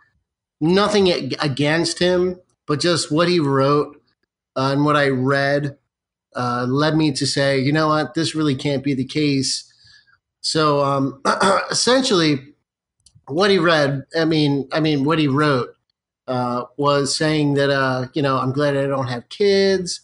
[0.61, 4.01] nothing against him, but just what he wrote
[4.55, 5.77] uh, and what I read
[6.35, 9.71] uh, led me to say, you know what, this really can't be the case.
[10.41, 11.21] So um,
[11.69, 12.53] essentially,
[13.27, 15.74] what he read, I mean, I mean, what he wrote
[16.27, 20.01] uh, was saying that, uh, you know, I'm glad I don't have kids.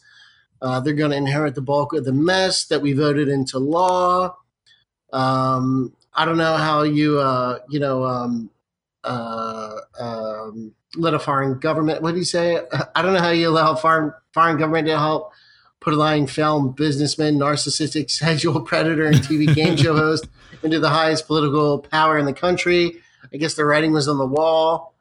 [0.61, 4.35] Uh, they're going to inherit the bulk of the mess that we voted into law.
[5.11, 8.51] Um, I don't know how you, uh, you know, um,
[9.03, 12.01] uh, um, let a foreign government.
[12.01, 12.59] What do you say?
[12.95, 15.31] I don't know how you allow foreign foreign government to help
[15.79, 20.27] put a lying film businessman, narcissistic sexual predator, and TV game show host
[20.63, 23.01] into the highest political power in the country.
[23.33, 24.93] I guess the writing was on the wall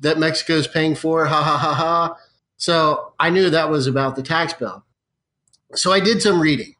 [0.00, 1.26] that Mexico is paying for.
[1.26, 2.16] Ha ha ha ha.
[2.56, 4.84] So I knew that was about the tax bill.
[5.74, 6.74] So I did some reading.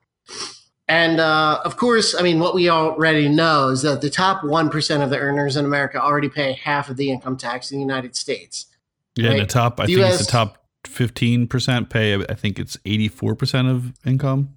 [0.89, 5.05] And uh, of course, I mean, what we already know is that the top 1%
[5.05, 8.17] of the earners in America already pay half of the income tax in the United
[8.17, 8.67] States.
[9.15, 9.41] Yeah, right?
[9.41, 13.71] the top, I the think US, it's the top 15% pay, I think it's 84%
[13.71, 14.57] of income.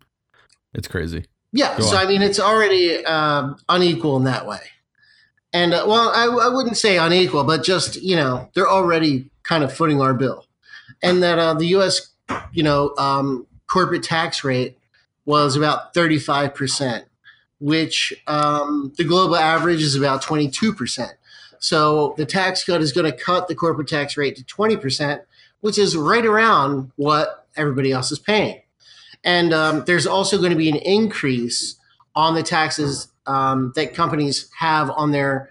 [0.74, 1.26] It's crazy.
[1.52, 1.78] Yeah.
[1.78, 2.06] Go so, on.
[2.06, 4.62] I mean, it's already um, unequal in that way.
[5.54, 9.64] And uh, well, I, I wouldn't say unequal, but just, you know, they're already kind
[9.64, 10.46] of footing our bill.
[11.04, 12.10] And that uh, the U.S.,
[12.54, 14.78] you know, um, corporate tax rate
[15.26, 17.04] was about 35%,
[17.60, 21.10] which um, the global average is about 22%.
[21.60, 25.22] So the tax cut is going to cut the corporate tax rate to 20%,
[25.62, 28.62] which is right around what everybody else is paying.
[29.24, 31.76] And um, there's also going to be an increase
[32.16, 35.50] on the taxes um, that companies have on their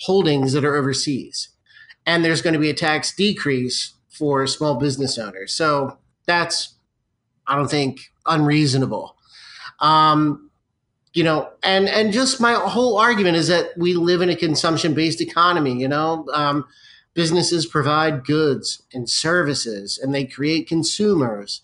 [0.00, 1.50] holdings that are overseas.
[2.06, 5.52] And there's going to be a tax decrease for small business owners.
[5.52, 6.74] So that's,
[7.46, 9.16] I don't think, unreasonable.
[9.80, 10.50] Um,
[11.12, 14.94] you know, and and just my whole argument is that we live in a consumption
[14.94, 15.78] based economy.
[15.78, 16.64] You know, um,
[17.14, 21.60] businesses provide goods and services, and they create consumers.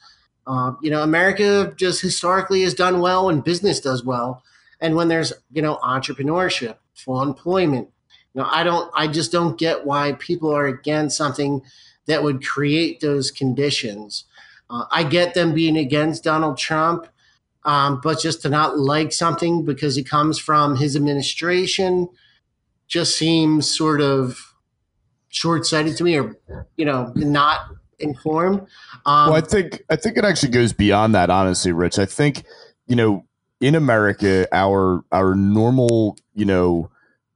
[0.46, 4.42] Uh, you know, America just historically has done well when business does well,
[4.84, 7.88] and when there's you know entrepreneurship, full employment.
[8.34, 11.62] You know, I don't, I just don't get why people are against something
[12.06, 14.24] that would create those conditions.
[14.68, 17.06] Uh, I get them being against Donald Trump,
[17.64, 22.08] um, but just to not like something because it comes from his administration
[22.86, 24.54] just seems sort of
[25.28, 26.36] short-sighted to me, or
[26.76, 27.60] you know, not
[27.98, 28.60] informed.
[29.06, 31.30] Um, well, I think I think it actually goes beyond that.
[31.30, 32.44] Honestly, Rich, I think
[32.86, 33.24] you know
[33.60, 36.90] in America, our our normal, you know,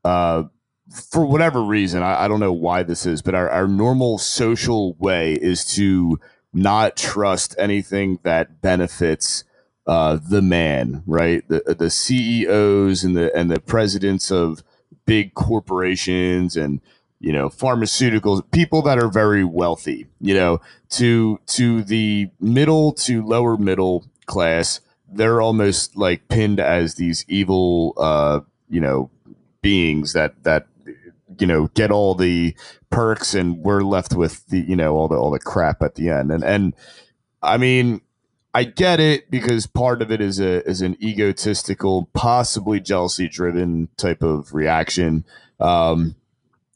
[0.05, 0.45] uh,
[0.91, 4.95] for whatever reason, I, I, don't know why this is, but our, our normal social
[4.95, 6.19] way is to
[6.53, 9.45] not trust anything that benefits
[9.87, 11.47] uh, the man, right?
[11.49, 14.63] The the CEOs and the and the presidents of
[15.07, 16.81] big corporations and
[17.21, 23.25] you know pharmaceuticals, people that are very wealthy, you know, to to the middle to
[23.25, 24.81] lower middle class,
[25.13, 29.11] they're almost like pinned as these evil, uh, you know,
[29.63, 30.67] beings that that
[31.39, 32.55] you know get all the
[32.91, 36.09] perks and we're left with the you know all the all the crap at the
[36.11, 36.31] end.
[36.31, 36.75] And and
[37.43, 38.01] i mean
[38.55, 43.89] i get it because part of it is a is an egotistical possibly jealousy driven
[43.97, 45.25] type of reaction.
[45.61, 46.17] Um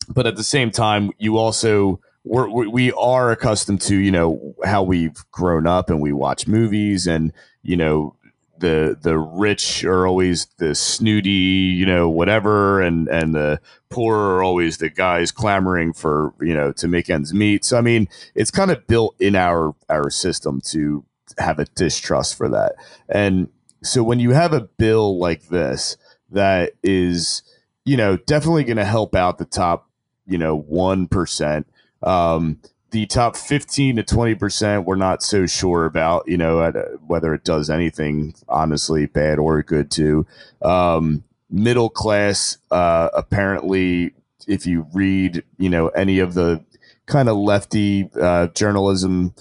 [0.08, 4.82] but at the same time you also we're, we are accustomed to you know how
[4.82, 8.16] we've grown up and we watch movies and you know
[8.62, 14.42] the the rich are always the snooty, you know, whatever, and and the poor are
[14.42, 17.64] always the guys clamoring for you know to make ends meet.
[17.64, 21.04] So I mean, it's kind of built in our our system to
[21.38, 22.76] have a distrust for that.
[23.08, 23.48] And
[23.82, 25.96] so when you have a bill like this
[26.30, 27.42] that is,
[27.84, 29.90] you know, definitely going to help out the top,
[30.26, 31.66] you know, one percent.
[32.02, 32.60] Um,
[32.92, 36.72] the top 15 to 20% we're not so sure about you know uh,
[37.06, 40.26] whether it does anything honestly bad or good to
[40.60, 44.12] um, middle class uh, apparently
[44.46, 46.64] if you read you know any of the
[47.06, 49.34] kind of lefty uh, journalism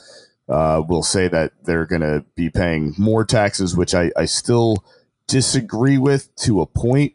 [0.49, 4.83] uh, will say that they're going to be paying more taxes which I, I still
[5.27, 7.13] disagree with to a point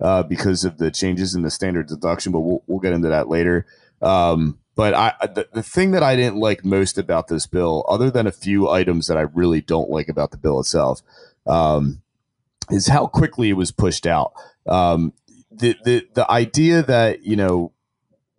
[0.00, 3.28] uh, because of the changes in the standard deduction but we'll, we'll get into that
[3.28, 3.66] later.
[4.02, 8.10] Um, but I the, the thing that I didn't like most about this bill, other
[8.10, 11.00] than a few items that I really don't like about the bill itself,
[11.46, 12.02] um,
[12.70, 14.34] is how quickly it was pushed out.
[14.68, 15.14] Um,
[15.50, 17.72] the the the idea that you know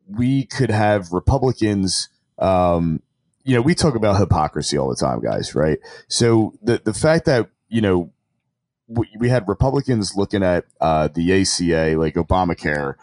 [0.07, 2.09] we could have Republicans.
[2.37, 3.01] Um,
[3.43, 5.55] you know, we talk about hypocrisy all the time, guys.
[5.55, 5.79] Right?
[6.07, 8.11] So the the fact that you know
[8.87, 12.95] we, we had Republicans looking at uh, the ACA, like Obamacare.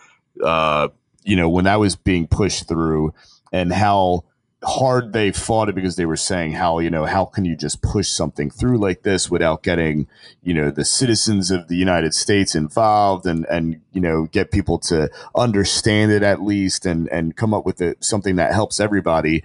[0.43, 0.89] Uh,
[1.25, 3.13] you know, when that was being pushed through
[3.53, 4.25] and how
[4.65, 7.83] hard they fought it because they were saying how you know how can you just
[7.83, 10.07] push something through like this without getting
[10.43, 14.79] you know the citizens of the United States involved and and you know get people
[14.79, 19.43] to understand it at least and and come up with it, something that helps everybody.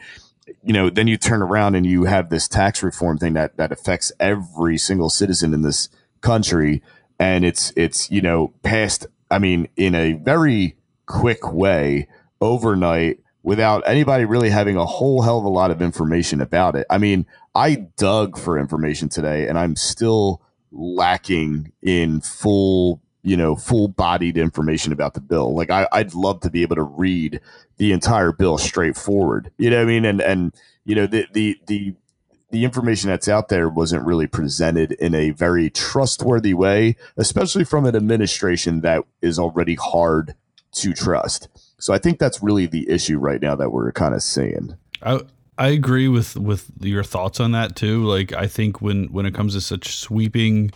[0.64, 3.72] You know then you turn around and you have this tax reform thing that that
[3.72, 5.90] affects every single citizen in this
[6.22, 6.82] country.
[7.20, 10.76] And it's it's you know passed i mean in a very
[11.10, 12.08] quick way
[12.40, 16.86] overnight without anybody really having a whole hell of a lot of information about it.
[16.90, 20.42] I mean, I dug for information today and I'm still
[20.72, 25.56] lacking in full, you know, full bodied information about the bill.
[25.56, 27.42] Like I, would love to be able to read
[27.78, 29.52] the entire bill straightforward.
[29.58, 30.06] You know what I mean?
[30.06, 30.54] And and
[30.86, 31.96] you know, the the the
[32.52, 37.86] the information that's out there wasn't really presented in a very trustworthy way, especially from
[37.86, 40.36] an administration that is already hard
[40.74, 41.48] to trust.
[41.80, 44.78] So I think that's really the issue right now that we're kind of seeing.
[45.02, 45.22] I
[45.58, 48.04] I agree with with your thoughts on that too.
[48.06, 50.72] Like I think when when it comes to such sweeping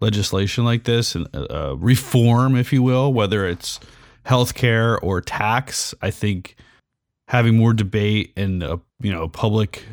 [0.00, 3.80] legislation like this and uh, uh reform, if you will, whether it's
[4.26, 6.56] healthcare or tax, I think
[7.28, 9.84] having more debate and a you know public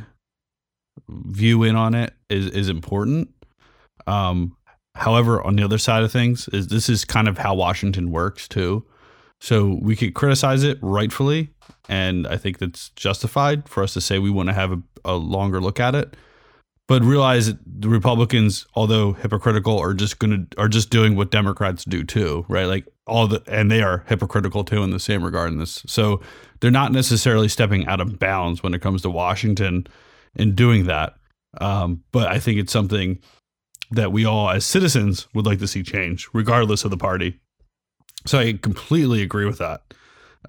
[1.09, 3.33] view in on it is is important.
[4.07, 4.55] Um,
[4.95, 8.47] however, on the other side of things, is this is kind of how Washington works
[8.47, 8.85] too.
[9.41, 11.49] So we could criticize it rightfully,
[11.89, 15.15] and I think that's justified for us to say we want to have a, a
[15.15, 16.15] longer look at it.
[16.87, 21.85] But realize that the Republicans, although hypocritical, are just gonna are just doing what Democrats
[21.85, 22.65] do too, right?
[22.65, 25.83] Like all the and they are hypocritical too in the same regard in this.
[25.87, 26.21] So
[26.59, 29.87] they're not necessarily stepping out of bounds when it comes to Washington
[30.35, 31.15] in doing that.
[31.59, 33.19] Um, but I think it's something
[33.91, 37.39] that we all as citizens would like to see change, regardless of the party.
[38.25, 39.81] So I completely agree with that.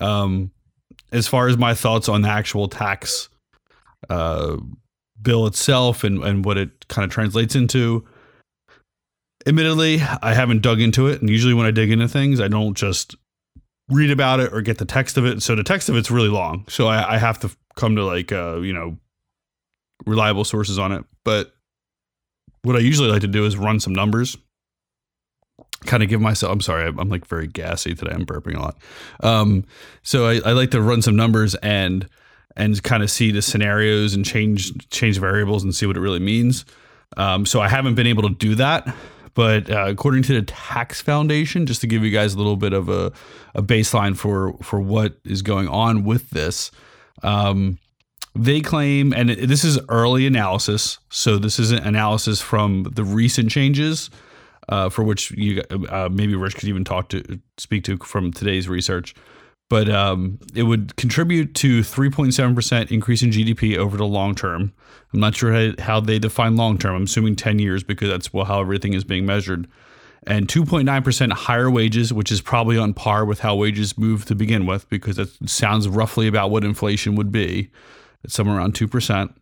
[0.01, 0.51] Um,
[1.11, 3.29] as far as my thoughts on the actual tax
[4.09, 4.57] uh,
[5.21, 8.07] bill itself and, and what it kind of translates into,
[9.47, 11.21] admittedly, I haven't dug into it.
[11.21, 13.17] And usually when I dig into things, I don't just
[13.89, 15.43] read about it or get the text of it.
[15.43, 16.65] So the text of it's really long.
[16.69, 18.99] So I, I have to come to like, uh, you know,
[20.07, 21.05] reliable sources on it.
[21.25, 21.55] But
[22.63, 24.37] what I usually like to do is run some numbers
[25.87, 28.77] kind of give myself i'm sorry i'm like very gassy today i'm burping a lot.
[29.21, 29.65] Um,
[30.03, 32.09] so I, I, like to run some numbers and
[32.57, 36.21] and kind of see the scenarios and change change variables and see what it really
[36.21, 36.65] means.
[37.17, 38.95] Um, so i haven't been able to do that
[39.35, 42.73] but uh, according to the tax foundation just to give you guys a little bit
[42.73, 43.13] of a,
[43.55, 46.71] a baseline for for what is going on with this
[47.23, 47.79] um,
[48.35, 54.11] they claim and this is early analysis so this isn't analysis from the recent changes
[54.69, 58.69] uh, for which you uh, maybe Rich could even talk to speak to from today's
[58.69, 59.15] research.
[59.69, 64.73] But um, it would contribute to 3.7% increase in GDP over the long term.
[65.15, 66.95] I'm not sure how they define long term.
[66.95, 69.67] I'm assuming 10 years because that's how everything is being measured.
[70.27, 74.67] And 2.9% higher wages, which is probably on par with how wages move to begin
[74.67, 77.71] with, because that sounds roughly about what inflation would be.
[78.23, 79.35] It's somewhere around 2%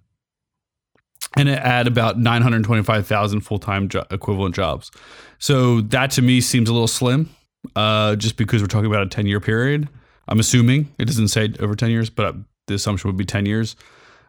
[1.37, 4.91] and it add about 925,000 full-time jo- equivalent jobs.
[5.39, 7.31] So that to me seems a little slim,
[7.77, 9.89] uh, just because we're talking about a 10-year period.
[10.29, 13.77] I'm assuming it doesn't say over 10 years, but the assumption would be 10 years.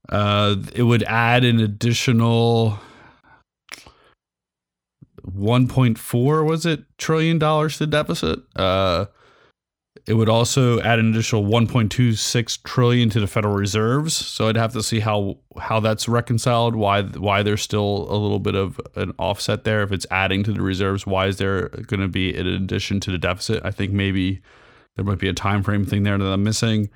[0.10, 2.80] Uh, it would add an additional
[5.28, 8.40] 1.4 was it trillion dollars to deficit.
[8.56, 9.06] Uh,
[10.08, 14.16] it would also add an additional 1.26 trillion to the Federal Reserves.
[14.16, 16.76] So I'd have to see how how that's reconciled.
[16.76, 19.84] Why why there's still a little bit of an offset there.
[19.84, 23.12] If it's adding to the reserves, why is there going to be an addition to
[23.12, 23.62] the deficit?
[23.64, 24.42] I think maybe
[24.96, 26.90] there might be a time frame thing there that I'm missing.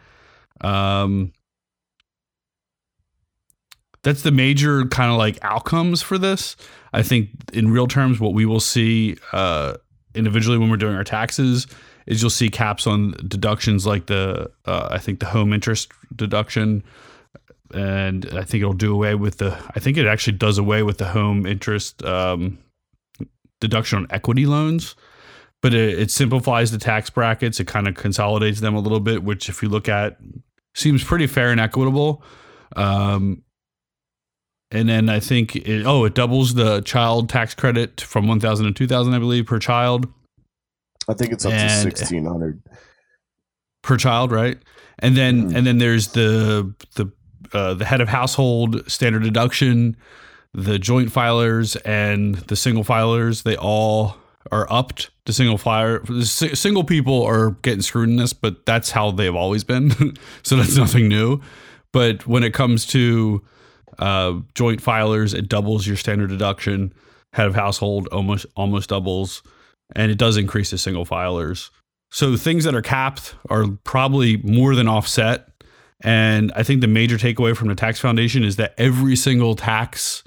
[0.62, 1.32] Um,
[4.02, 6.56] that's the major kind of like outcomes for this.
[6.94, 9.76] I think in real terms, what we will see uh,
[10.16, 11.68] individually when we're doing our taxes
[12.06, 16.84] is you'll see caps on deductions like the uh, I think the home interest deduction,
[17.74, 20.98] and I think it'll do away with the I think it actually does away with
[20.98, 22.58] the home interest um,
[23.60, 24.96] deduction on equity loans.
[25.62, 27.60] But it, it simplifies the tax brackets.
[27.60, 30.20] It kind of consolidates them a little bit, which, if you look at,
[30.76, 32.22] seems pretty fair and equitable.
[32.76, 33.42] Um,
[34.70, 38.68] and then I think it, oh, it doubles the child tax credit from one thousand
[38.68, 40.08] to two thousand, I believe, per child.
[41.08, 42.62] I think it's up and, to sixteen hundred
[43.82, 44.58] per child, right?
[45.00, 45.56] And then mm-hmm.
[45.56, 47.12] and then there's the the
[47.54, 49.96] uh, the head of household standard deduction,
[50.54, 53.44] the joint filers and the single filers.
[53.44, 54.18] They all
[54.52, 56.04] are upped to single flyer.
[56.24, 60.16] Single people are getting screwed in this, but that's how they've always been.
[60.44, 61.42] so that's nothing new.
[61.92, 63.42] But when it comes to
[64.00, 66.94] uh, joint filers, it doubles your standard deduction.
[67.34, 69.44] Head of household almost almost doubles,
[69.96, 71.70] and it does increase the single filers.
[72.12, 75.50] So things that are capped are probably more than offset.
[76.02, 80.24] And I think the major takeaway from the tax foundation is that every single tax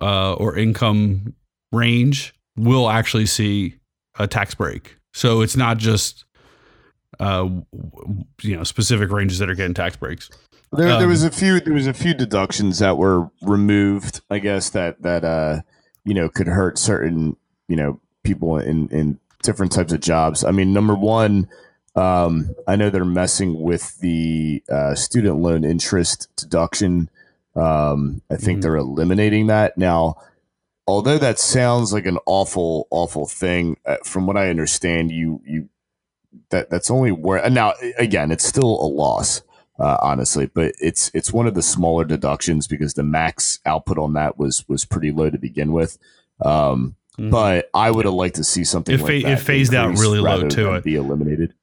[0.00, 1.34] uh, or income
[1.72, 3.76] range will actually see
[4.18, 4.96] a tax break.
[5.12, 6.24] So it's not just
[7.20, 7.48] uh,
[8.42, 10.30] you know specific ranges that are getting tax breaks.
[10.72, 11.60] There, Um, there was a few.
[11.60, 14.22] There was a few deductions that were removed.
[14.30, 15.60] I guess that that uh,
[16.04, 17.36] you know could hurt certain
[17.68, 20.44] you know people in in different types of jobs.
[20.44, 21.48] I mean, number one,
[21.96, 27.10] um, I know they're messing with the uh, student loan interest deduction.
[27.54, 28.62] Um, I think Mhm.
[28.62, 30.16] they're eliminating that now.
[30.86, 35.68] Although that sounds like an awful, awful thing, uh, from what I understand, you you
[36.50, 39.42] that that's only where now again, it's still a loss
[39.78, 40.46] uh, honestly.
[40.46, 44.66] But it's it's one of the smaller deductions because the max output on that was
[44.68, 45.98] was pretty low to begin with.
[46.44, 47.30] Um, Mhm.
[47.30, 48.94] But I would have liked to see something.
[48.94, 50.64] It like fa- it phased out really low, too.
[50.64, 51.54] than Be eliminated.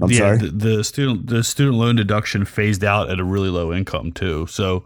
[0.00, 0.38] I'm yeah, sorry.
[0.38, 4.46] The, the student the student loan deduction phased out at a really low income too.
[4.46, 4.84] So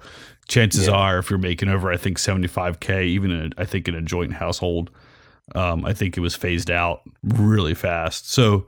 [0.48, 0.94] chances Yeah.
[0.94, 4.02] are, if you're making over, I think 75k, even in a, I think in a
[4.02, 4.90] joint household,
[5.54, 8.32] um, I think it was phased out really fast.
[8.32, 8.66] So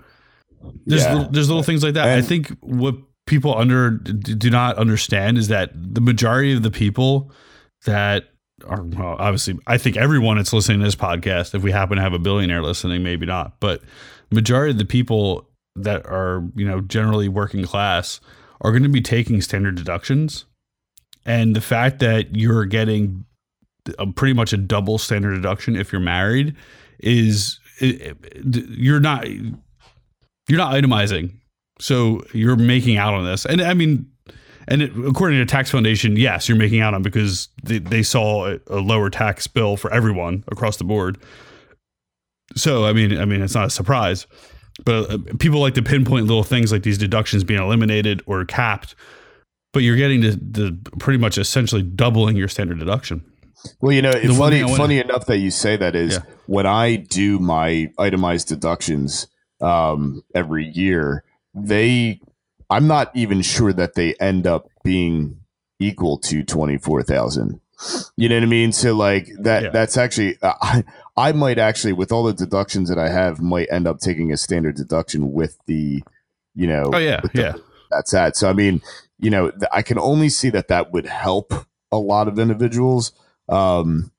[0.87, 1.15] there's Yeah.
[1.15, 2.09] little, there's little things like that.
[2.09, 2.95] I think what
[3.27, 7.33] people under do not understand is that the majority of the people
[7.85, 8.25] that
[8.67, 12.13] well, obviously I think everyone that's listening to this podcast, if we happen to have
[12.13, 13.83] a billionaire listening, maybe not, but
[14.31, 18.21] majority of the people that are you know generally working class
[18.61, 20.45] are going to be taking standard deductions,
[21.25, 23.25] and the fact that you're getting
[23.99, 26.55] a, pretty much a double standard deduction if you're married
[26.99, 31.33] is it, it- you're not you're not itemizing,
[31.79, 34.11] so you're making out on this, and I mean.
[34.71, 38.47] And it, according to Tax Foundation, yes, you're making out on because they, they saw
[38.53, 41.19] a, a lower tax bill for everyone across the board.
[42.55, 44.27] So I mean, I mean, it's not a surprise,
[44.85, 48.95] but uh, people like to pinpoint little things like these deductions being eliminated or capped.
[49.73, 53.25] But you're getting to the pretty much essentially doubling your standard deduction.
[53.81, 56.21] Well, you know, The one funny, funny enough that you say that is Yeah.
[56.47, 59.27] when I do my itemized deductions
[59.61, 62.21] um, every year, they,
[62.71, 65.41] I'm not even sure that they end up being
[65.81, 67.61] equal to twenty four thousand.
[68.17, 68.73] You know what I mean?
[68.73, 69.71] So like that, Yeah.
[69.71, 70.85] that's actually, uh, I,
[71.17, 74.37] I might actually, with all the deductions that I have, might end up taking a
[74.37, 76.03] standard deduction with the,
[76.57, 77.53] you know, Oh yeah, the- yeah.
[77.91, 78.37] that's that.
[78.37, 78.83] So I mean,
[79.21, 81.53] you know, th- I can only see that that would help
[81.93, 83.13] a lot of individuals.
[83.49, 84.11] Um,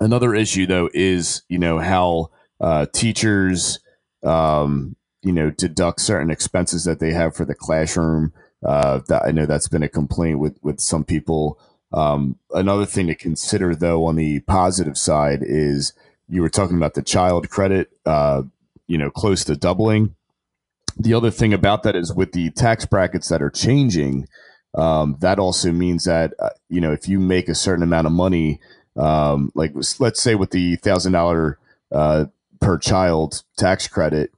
[0.00, 3.78] another issue though is you know how uh, teachers,
[4.24, 8.32] um, you know, deduct certain expenses that they have for the classroom.
[8.64, 11.58] Uh, that I know that's been a complaint with with some people.
[11.92, 15.92] Um, another thing to consider though on the positive side is
[16.28, 17.90] you were talking about the child credit.
[18.04, 18.42] Uh,
[18.86, 20.14] you know, close to doubling
[21.00, 24.28] the other thing about that is with the tax brackets that are changing,
[24.74, 28.12] um, that also means that uh, you know if you make a certain amount of
[28.12, 28.60] money,
[28.96, 32.26] um, like let's say with the thousand uh,
[32.60, 34.30] per child tax credit,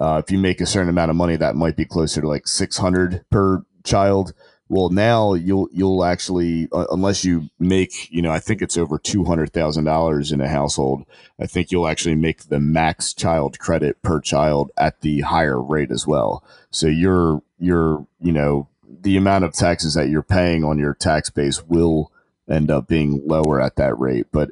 [0.00, 2.46] uh, if you make a certain amount of money, that might be closer to like
[2.46, 4.32] six hundred per child.
[4.68, 8.98] Well, now you'll you'll actually uh, unless you make you know I think it's over
[8.98, 11.04] two hundred thousand dollars in a household.
[11.40, 15.90] I think you'll actually make the max child credit per child at the higher rate
[15.90, 16.44] as well.
[16.70, 18.68] So your your you know
[19.00, 22.12] the amount of taxes that you're paying on your tax base will
[22.48, 24.26] end up being lower at that rate.
[24.32, 24.50] But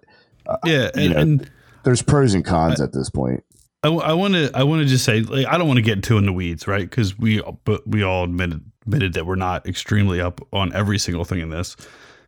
[0.65, 1.51] Yeah, you know, and
[1.83, 3.45] there's pros and cons at this point.
[3.87, 6.19] I, want to I want to just say like, I don't want to get too
[6.19, 6.89] in the weeds, right?
[6.89, 11.25] Because we but we all admitted admitted that we're not extremely up on every single
[11.25, 11.77] thing in this.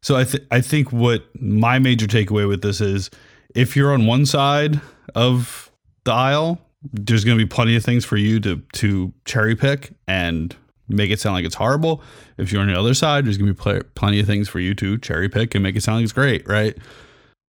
[0.01, 3.11] So I th- I think what my major takeaway with this is
[3.55, 4.81] if you're on one side
[5.15, 5.71] of
[6.05, 6.61] the aisle,
[6.93, 10.55] there's going to be plenty of things for you to to cherry pick and
[10.89, 12.03] make it sound like it's horrible.
[12.39, 14.61] If you're on the other side, there's going to be pl- plenty of things for
[14.61, 16.77] you to cherry pick and make it sound like it's great, right?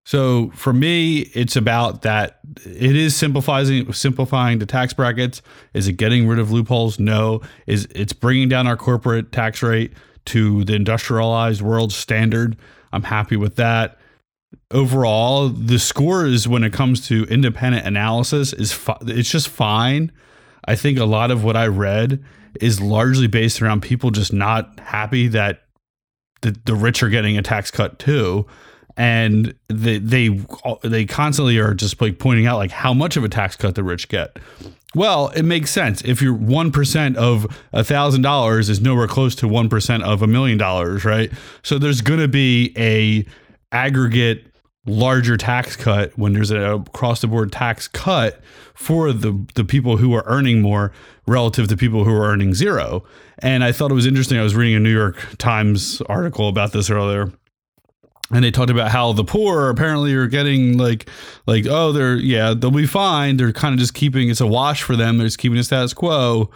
[0.05, 2.39] So for me, it's about that.
[2.65, 5.41] It is simplifying simplifying the tax brackets.
[5.73, 6.99] Is it getting rid of loopholes?
[6.99, 7.41] No.
[7.67, 9.93] Is it's bringing down our corporate tax rate
[10.25, 12.57] to the industrialized world standard?
[12.91, 13.99] I'm happy with that.
[14.71, 20.11] Overall, the scores when it comes to independent analysis is fi- it's just fine.
[20.65, 22.23] I think a lot of what I read
[22.59, 25.65] is largely based around people just not happy that
[26.41, 28.47] the, the rich are getting a tax cut too
[28.99, 30.27] and they they
[30.83, 33.83] they constantly are just like pointing out like how much of a tax cut the
[33.83, 34.37] rich get.
[34.93, 39.35] Well, it makes sense if you're one percent of a thousand dollars is nowhere close
[39.35, 41.31] to one percent of a million dollars, right?
[41.63, 43.25] So there's going to be a
[43.73, 44.47] aggregate
[44.85, 48.41] larger tax cut when there's a across the board tax cut
[48.73, 50.91] for the the people who are earning more
[51.25, 53.05] relative to people who are earning zero.
[53.37, 54.37] And I thought it was interesting.
[54.37, 57.31] I was reading a New York Times article about this earlier
[58.31, 61.09] and they talked about how the poor apparently are getting like
[61.47, 63.37] like oh they're yeah they'll be fine.
[63.37, 65.17] They're kind of just keeping it's a wash for them.
[65.17, 66.49] They're just keeping the status quo.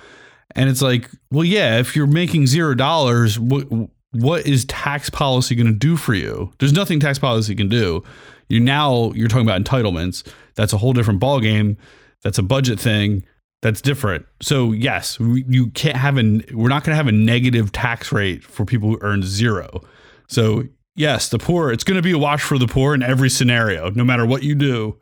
[0.55, 3.67] And it's like well yeah if you're making zero dollars what
[4.11, 6.51] what is tax policy going to do for you?
[6.59, 8.03] There's nothing tax policy can do.
[8.49, 10.27] You now you're talking about entitlements.
[10.55, 11.77] That's a whole different ball game
[12.23, 13.25] that's a budget thing.
[13.61, 14.25] That's different.
[14.41, 18.11] So yes we, you can't have a we're not going to have a negative tax
[18.11, 19.81] rate for people who earn zero.
[20.27, 20.65] So
[20.95, 23.89] yes, the poor, it's going to be a wash for the poor in every scenario.
[23.89, 24.97] No matter what you do,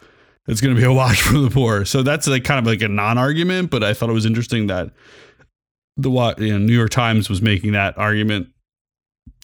[0.47, 1.85] it's going to be a wash for the poor.
[1.85, 4.67] So that's like kind of like a non argument, but I thought it was interesting
[4.67, 4.91] that
[5.97, 8.47] the you know, New York Times was making that argument.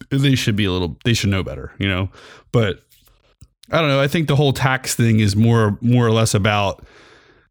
[0.10, 2.10] They should be a little, they should know better, you know?
[2.52, 2.82] But
[3.72, 4.00] I don't know.
[4.00, 6.86] I think the whole tax thing is more, more or less about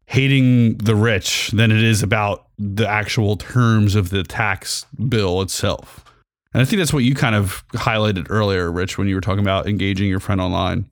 [0.07, 6.03] hating the rich than it is about the actual terms of the tax bill itself.
[6.57, 9.43] And I think that's what you kind of highlighted earlier, Rich, when you were talking
[9.43, 10.89] about engaging your friend online.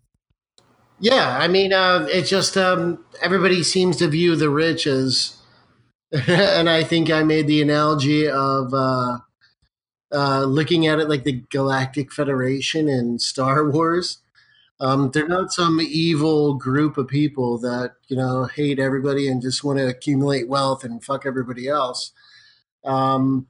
[1.00, 5.38] Yeah, I mean, uh, it's just um, everybody seems to view the rich as,
[6.28, 9.18] and I think I made the analogy of uh,
[10.12, 14.20] uh, looking at it like the Galactic Federation in Star Wars.
[14.80, 19.64] Um, they're not some evil group of people that you know hate everybody and just
[19.64, 22.12] want to accumulate wealth and fuck everybody else.
[22.84, 23.48] Um,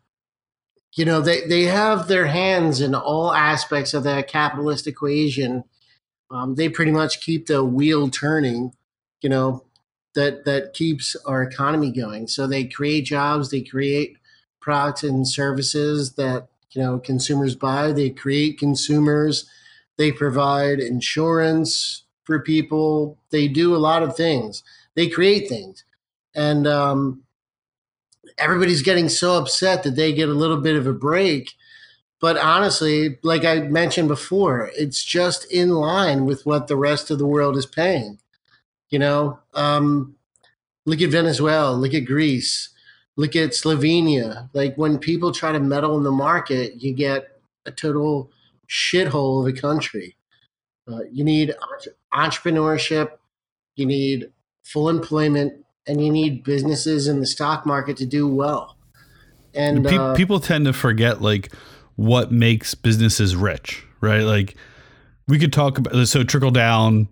[0.95, 5.63] you know they, they have their hands in all aspects of that capitalist equation.
[6.31, 8.73] Um, they pretty much keep the wheel turning
[9.21, 9.63] you know
[10.15, 12.27] that that keeps our economy going.
[12.27, 14.17] So they create jobs they create
[14.61, 19.49] products and services that you know consumers buy they create consumers
[19.97, 24.63] they provide insurance for people they do a lot of things
[24.95, 25.83] they create things.
[26.33, 27.23] And um,
[28.37, 31.53] everybody's getting so upset that they get a little bit of a break.
[32.21, 37.19] But honestly, like I mentioned before, it's just in line with what the rest of
[37.19, 38.19] the world is paying.
[38.89, 40.15] You know, um,
[40.85, 42.69] look at Venezuela, look at Greece,
[43.15, 44.49] look at Slovenia.
[44.53, 48.31] Like when people try to meddle in the market, you get a total
[48.69, 50.15] shithole of a country.
[50.87, 51.53] Uh, you need
[52.13, 53.11] entrepreneurship,
[53.75, 54.31] you need
[54.63, 58.77] full employment, and you need businesses in the stock market to do well.
[59.53, 61.53] And Pe- uh, people tend to forget like
[61.95, 64.23] what makes businesses rich, right?
[64.23, 64.55] Like
[65.27, 67.07] we could talk about so trickle down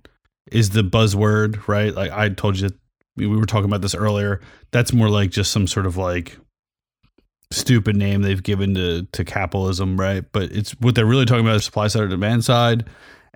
[0.52, 1.94] is the buzzword, right?
[1.94, 2.70] Like I told you
[3.16, 4.42] we were talking about this earlier.
[4.72, 6.38] That's more like just some sort of like
[7.52, 10.26] stupid name they've given to to capitalism, right?
[10.32, 12.86] But it's what they're really talking about is supply side or demand side.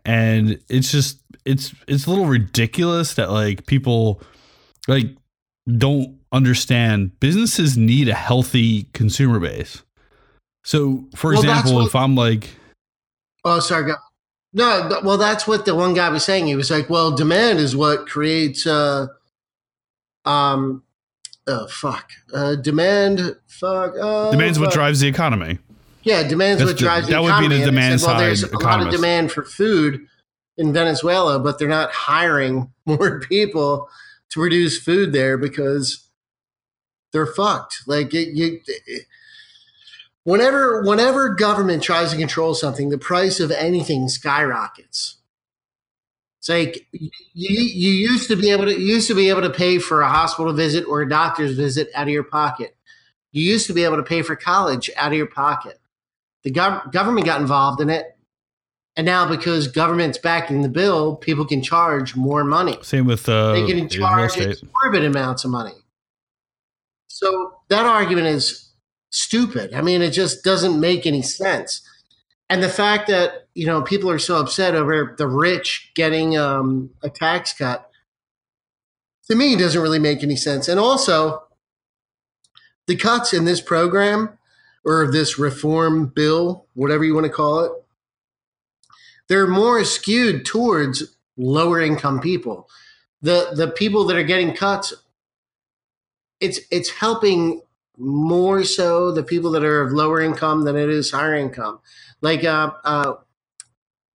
[0.03, 4.21] And it's just it's it's a little ridiculous that like people
[4.87, 5.07] like
[5.67, 9.83] don't understand businesses need a healthy consumer base.
[10.63, 12.49] So, for well, example, what, if I'm like,
[13.45, 13.93] oh, sorry,
[14.53, 16.47] no, well, that's what the one guy was saying.
[16.47, 19.07] He was like, well, demand is what creates, uh,
[20.25, 20.83] um,
[21.47, 24.67] oh, fuck, uh, demand, fuck, uh, demand's fuck.
[24.67, 25.59] what drives the economy.
[26.03, 27.47] Yeah, demand's That's what drives the, the economy.
[27.47, 30.05] That would be the demand said, well, There's a lot of demand for food
[30.57, 33.89] in Venezuela, but they're not hiring more people
[34.31, 36.07] to produce food there because
[37.11, 37.83] they're fucked.
[37.87, 39.05] Like it, you, it,
[40.23, 45.17] whenever whenever government tries to control something, the price of anything skyrockets.
[46.39, 49.79] It's like you, you used to be able to used to be able to pay
[49.79, 52.75] for a hospital visit or a doctor's visit out of your pocket.
[53.31, 55.79] You used to be able to pay for college out of your pocket.
[56.43, 58.16] The gov- government got involved in it
[58.97, 62.77] and now because government's backing the bill, people can charge more money.
[62.81, 65.75] Same with uh, they can charge exorbitant amounts of money.
[67.07, 68.71] So that argument is
[69.11, 69.73] stupid.
[69.75, 71.83] I mean, it just doesn't make any sense.
[72.49, 76.89] And the fact that you know people are so upset over the rich getting um,
[77.03, 77.91] a tax cut
[79.29, 80.67] to me doesn't really make any sense.
[80.67, 81.43] And also,
[82.87, 84.39] the cuts in this program
[84.83, 87.71] or this reform bill, whatever you want to call it,
[89.29, 92.69] they're more skewed towards lower income people.
[93.21, 94.93] The the people that are getting cuts,
[96.39, 97.61] it's it's helping
[97.97, 101.79] more so the people that are of lower income than it is higher income.
[102.21, 103.15] Like uh, uh,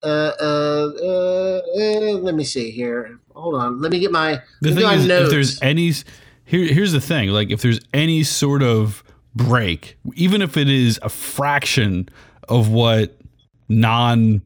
[0.03, 3.19] uh, uh, uh, uh, let me see here.
[3.35, 3.81] Hold on.
[3.81, 4.41] Let me get my.
[4.61, 5.25] The thing is, notes.
[5.25, 5.93] if there's any,
[6.45, 9.03] here, here's the thing: like, if there's any sort of
[9.35, 12.09] break, even if it is a fraction
[12.49, 13.17] of what
[13.69, 14.41] non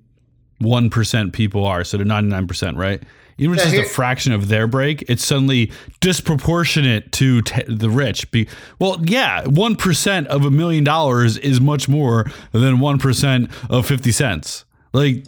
[0.59, 3.01] one percent people are, so they're ninety nine percent, right?
[3.37, 7.63] Even if it's Yeah, just a fraction of their break, it's suddenly disproportionate to t-
[7.67, 8.29] the rich.
[8.31, 8.47] Be
[8.79, 13.85] well, yeah, one percent of a million dollars is much more than one percent of
[13.85, 14.63] fifty cents.
[14.93, 15.25] Like,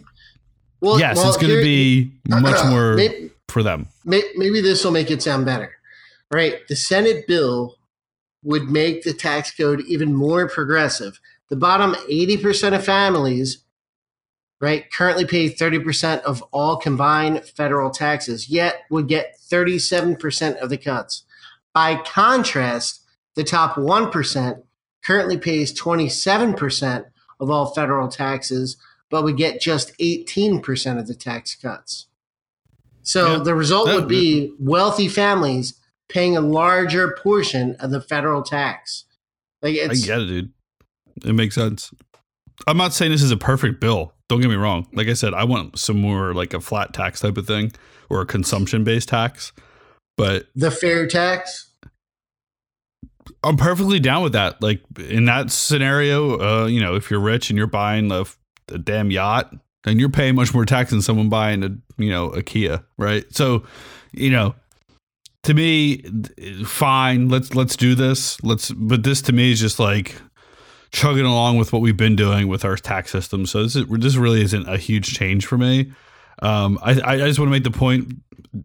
[0.80, 3.88] well, yes, well, it's going to be much more Maybe, for them.
[4.05, 5.73] may- maybe this will make it sound better.
[6.32, 6.65] Right.
[6.69, 7.75] The Senate bill
[8.43, 11.19] would make the tax code even more progressive.
[11.49, 13.59] The bottom 80% of families,
[14.59, 20.77] right, currently pay 30% of all combined federal taxes, yet would get 37% of the
[20.77, 21.23] cuts.
[21.73, 23.01] By contrast,
[23.35, 24.63] the top 1%
[25.05, 27.05] currently pays 27%
[27.39, 28.77] of all federal taxes,
[29.09, 32.07] but would get just 18% of the tax cuts.
[33.03, 33.43] So Yeah.
[33.43, 35.75] the result would be wealthy families
[36.09, 39.05] paying a larger portion of the federal tax.
[39.61, 40.51] Like I get it, dude.
[41.23, 41.91] It makes sense.
[42.65, 44.13] I'm not saying this is a perfect bill.
[44.30, 44.88] Don't get me wrong.
[44.93, 47.71] Like I said, I want some more like a flat tax type of thing
[48.09, 49.53] or a consumption based tax.
[50.17, 51.65] But the fair tax.
[53.43, 54.61] I'm perfectly down with that.
[54.61, 58.25] Like in that scenario, uh, you know, if you're rich and you're buying a,
[58.69, 59.53] a damn yacht,
[59.84, 63.25] then you're paying much more tax than someone buying a, you know, a Kia, right?
[63.34, 63.63] So,
[64.11, 64.55] you know,
[65.43, 66.03] to me,
[66.65, 67.30] fine.
[67.30, 68.41] Let's let's do this.
[68.43, 68.71] Let's.
[68.71, 70.15] But this to me is just like
[70.91, 73.45] chugging along with what we've been doing with our tax system.
[73.45, 75.91] So this is, this really isn't a huge change for me.
[76.39, 78.13] Um, I I just want to make the point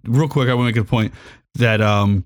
[0.05, 0.49] real quick.
[0.49, 1.13] I want to make a point
[1.55, 2.25] that um,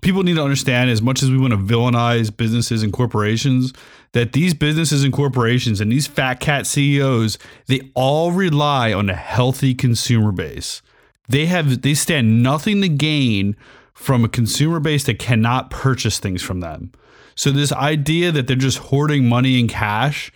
[0.00, 3.72] people need to understand as much as we want to villainize businesses and corporations
[4.12, 9.14] that these businesses and corporations and these fat cat CEOs they all rely on a
[9.14, 10.82] healthy consumer base.
[11.28, 13.56] They have they stand nothing to gain
[13.94, 16.92] from a consumer base that cannot purchase things from them.
[17.36, 20.32] So this idea that they're just hoarding money and cash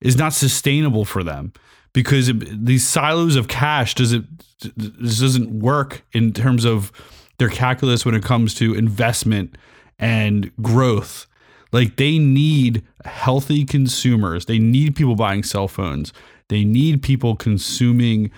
[0.00, 1.52] is not sustainable for them
[1.92, 4.26] because it, these silos of cash doesn't
[4.76, 6.92] this doesn't work in terms of
[7.38, 9.56] their calculus when it comes to investment
[9.98, 11.26] and growth.
[11.72, 14.46] Like they need healthy consumers.
[14.46, 16.12] They need people buying cell phones.
[16.48, 18.30] They need people consuming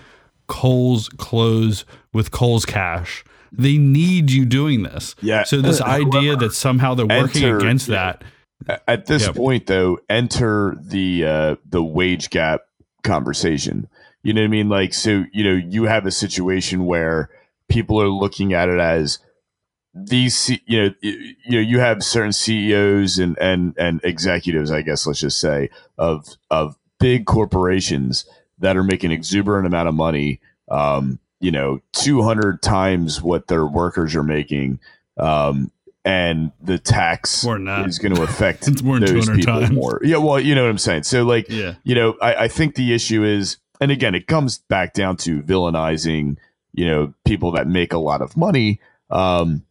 [0.47, 3.23] Kohl's clothes with Kohl's cash.
[3.51, 5.15] They need you doing this.
[5.21, 5.43] Yeah.
[5.43, 8.23] So this idea that somehow they're working enter- against that.
[8.87, 9.35] At this Yep.
[9.35, 12.61] point, though, enter the uh, the wage gap
[13.03, 13.87] conversation.
[14.23, 14.69] You know what I mean?
[14.69, 17.29] Like, so you know, you have a situation where
[17.69, 19.19] people are looking at it as
[19.93, 25.05] these, you know, you know, you have certain CEOs and and and executives, I guess,
[25.05, 28.25] let's just say, of of big corporations
[28.59, 30.39] that are making exuberant amount of money.
[30.71, 34.79] Um, you know, two hundred times what their workers are making.
[35.17, 35.71] Um,
[36.07, 37.87] and the tax More than that.
[37.87, 39.71] is going to affect It's more than those people times.
[39.71, 39.99] more.
[40.03, 41.01] Yeah, well, you know what I'm saying.
[41.03, 41.75] So, like, Yeah.
[41.83, 45.41] you know, I, I think the issue is, and again, it comes back down to
[45.41, 46.37] villainizing,
[46.73, 48.79] you know, people that make a lot of money.
[49.09, 49.63] Um,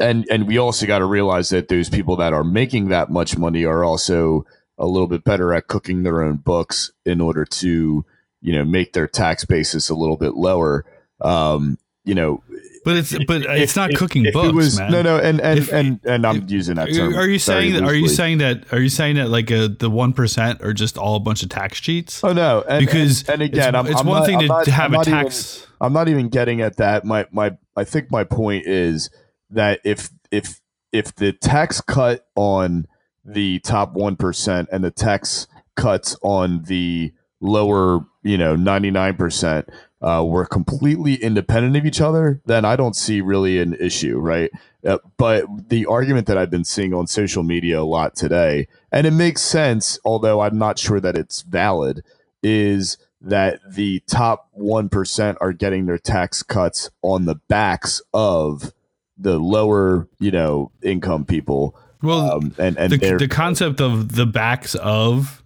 [0.00, 3.36] and and we also got to realize that those people that are making that much
[3.38, 4.44] money are also
[4.78, 8.04] a little bit better at cooking their own books in order to,
[8.40, 10.84] you know, make their tax basis a little bit lower.
[11.20, 12.42] Um, you know,
[12.84, 14.90] But it's but it's not if- cooking if books, was- man.
[14.90, 17.14] No, no, and and If- and and I'm if- using that term.
[17.14, 17.82] Are you saying that?
[17.84, 18.72] Are you saying that?
[18.72, 21.50] Are you saying that like a, the one percent are just all a bunch of
[21.50, 22.24] tax cheats?
[22.24, 24.46] Oh no, and, because and, and again, it's, I'm, it's I'm one not- thing to,
[24.46, 25.66] not- to have I'm a not even- tax.
[25.82, 27.04] I'm not even getting at that.
[27.04, 29.10] My my I think my point is
[29.50, 30.58] that if if
[30.92, 32.86] if the tax cut on
[33.26, 37.12] the top one percent and the tax cuts on the
[37.42, 39.68] lower, you know, ninety nine percent
[40.02, 44.50] uh, were completely independent of each other, then I don't see really an issue, right?
[44.86, 49.06] Uh, but the argument that I've been seeing on social media a lot today, and
[49.06, 52.02] it makes sense, although I'm not sure that it's valid,
[52.42, 58.72] is that the top 1% are getting their tax cuts on the backs of
[59.18, 61.76] the lower, you know, income people.
[62.02, 65.42] Well, Um, and and the, the concept of the backs of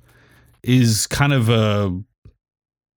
[0.63, 2.01] is kind of a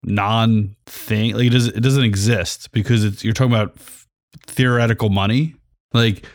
[0.05, 1.33] non thing.
[1.33, 3.75] Like it doesn't it doesn't exist because it's you're talking about
[4.47, 5.55] theoretical money,
[5.93, 6.25] like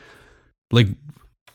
[0.70, 0.88] like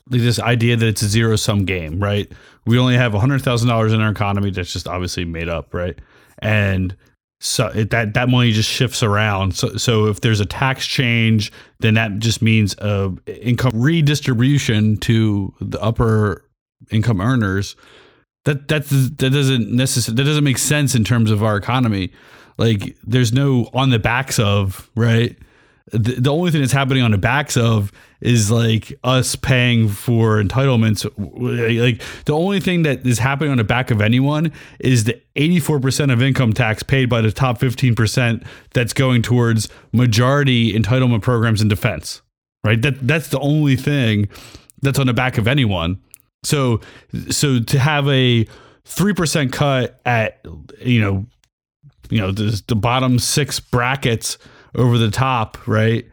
[0.09, 2.32] like this idea that it's a zero sum game, right?
[2.66, 5.99] We only have hundred thousand dollars in our economy that's just obviously made up, right?
[6.39, 6.95] And
[7.41, 9.55] so it, that that money just shifts around.
[9.55, 15.53] So so if there's a tax change, then that just means a income redistribution to
[15.59, 16.45] the upper
[16.91, 17.76] income earners.
[18.45, 22.11] That that that doesn't necessarily that doesn't make sense in terms of our economy.
[22.57, 25.37] like there's no on the backs of right?
[25.91, 30.41] The, the only thing that's happening on the backs of is like us paying for
[30.41, 31.05] entitlements.
[31.15, 36.11] Like the only thing that is happening on the back of anyone is the 84%
[36.11, 41.67] of income tax paid by the top 15% that's going towards majority entitlement programs in
[41.67, 42.23] defense
[42.65, 42.81] right?
[42.81, 44.27] That that's the only thing
[44.81, 46.01] that's on the back of anyone
[46.45, 46.79] so
[47.29, 48.45] so to have a
[48.85, 50.45] 3% cut at
[50.79, 51.25] you know
[52.09, 54.37] you know the, the bottom six brackets
[54.75, 56.05] over the top, right?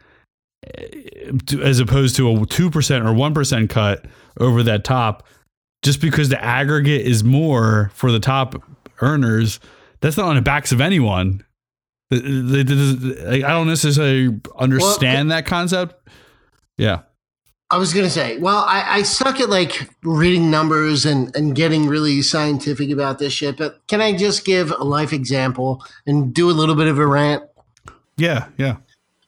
[1.63, 4.07] As opposed to a 2% or 1% cut
[4.39, 5.27] over that top,
[5.83, 8.63] just because the aggregate is more for the top
[9.01, 9.59] earners,
[10.01, 11.45] that's not on the backs of anyone.
[12.13, 16.09] I don't necessarily understand well, that concept.
[16.79, 17.03] Yeah.
[17.73, 21.55] I was going to say, well, I, I, suck at like reading numbers and, and
[21.55, 26.35] getting really scientific about this shit, but can I just give a life example and
[26.35, 27.45] do a little bit of a rant?
[28.19, 28.77] Yeah, yeah.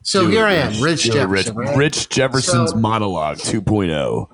[0.03, 1.57] So do here I am, Rich Jefferson.
[1.57, 1.77] Rich, right?
[1.79, 4.29] Rich Jefferson's so, monologue 2.0.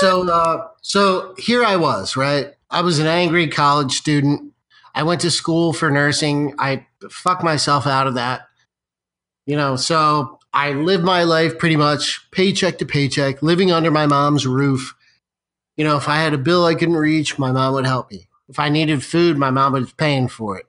[0.00, 2.52] So, uh, so here I was, right?
[2.70, 4.52] I was an angry college student.
[4.94, 6.54] I went to school for nursing.
[6.58, 8.42] I fucked myself out of that.
[9.46, 14.06] You know, so I lived my life pretty much paycheck to paycheck, living under my
[14.06, 14.94] mom's roof.
[15.76, 18.28] You know, if I had a bill I couldn't reach, my mom would help me.
[18.48, 20.66] If I needed food, my mom was paying for it.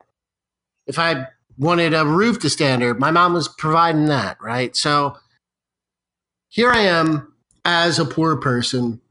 [0.85, 1.27] If I
[1.59, 2.95] wanted a roof to stand under.
[2.95, 4.75] My mom was providing that, right?
[4.75, 5.17] So
[6.47, 7.33] here I am
[7.65, 9.01] as a poor person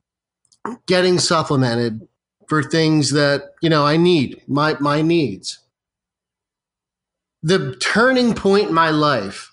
[0.87, 2.09] getting supplemented
[2.49, 5.59] for things that, you know, I need, my my needs.
[7.43, 9.48] The turning point in my life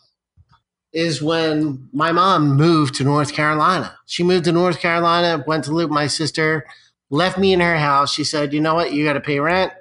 [0.95, 3.95] is when my mom moved to North Carolina.
[4.07, 6.65] She moved to North Carolina, went to live with my sister,
[7.11, 8.11] left me in her house.
[8.11, 8.93] She said, "You know what?
[8.93, 9.71] You got to pay rent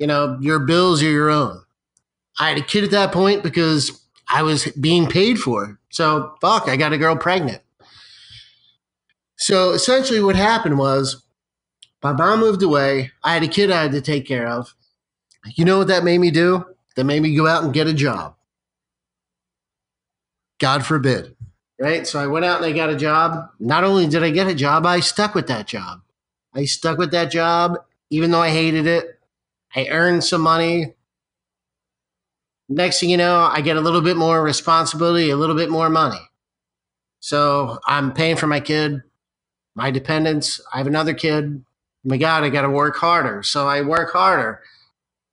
[0.00, 1.62] you know, your bills are your own.
[2.38, 5.78] I had a kid at that point because I was being paid for.
[5.90, 7.60] So fuck, I got a girl pregnant.
[9.36, 11.22] So essentially what happened was
[12.02, 13.12] my mom moved away.
[13.22, 14.74] I had a kid I had to take care of.
[15.54, 16.64] You know what that made me do?
[16.96, 18.34] That made me go out and get a job.
[20.60, 21.34] God forbid.
[21.80, 22.06] Right?
[22.06, 23.50] So I went out and I got a job.
[23.58, 26.02] Not only did I get a job, I stuck with that job.
[26.54, 27.78] I stuck with that job
[28.10, 29.18] even though I hated it.
[29.74, 30.94] I earned some money.
[32.68, 35.88] Next thing you know, I get a little bit more responsibility, a little bit more
[35.88, 36.20] money.
[37.20, 39.02] So I'm paying for my kid,
[39.74, 40.60] my dependents.
[40.72, 41.64] I have another kid.
[42.04, 43.42] Oh my God, I got to work harder.
[43.42, 44.62] So I work harder,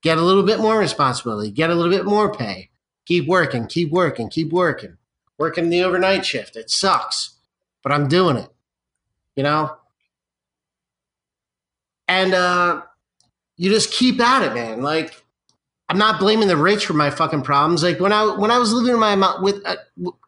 [0.02, 2.70] get a little bit more responsibility, get a little bit more pay,
[3.06, 4.98] keep working, keep working, keep working,
[5.38, 6.56] working the overnight shift.
[6.56, 7.38] It sucks,
[7.84, 8.50] but I'm doing it,
[9.36, 9.76] you know?
[12.08, 12.82] And uh,
[13.58, 14.82] you just keep at it, man.
[14.82, 15.24] Like
[15.90, 17.84] I'm not blaming the rich for my fucking problems.
[17.84, 19.78] Like when I when I was living in my mom with uh,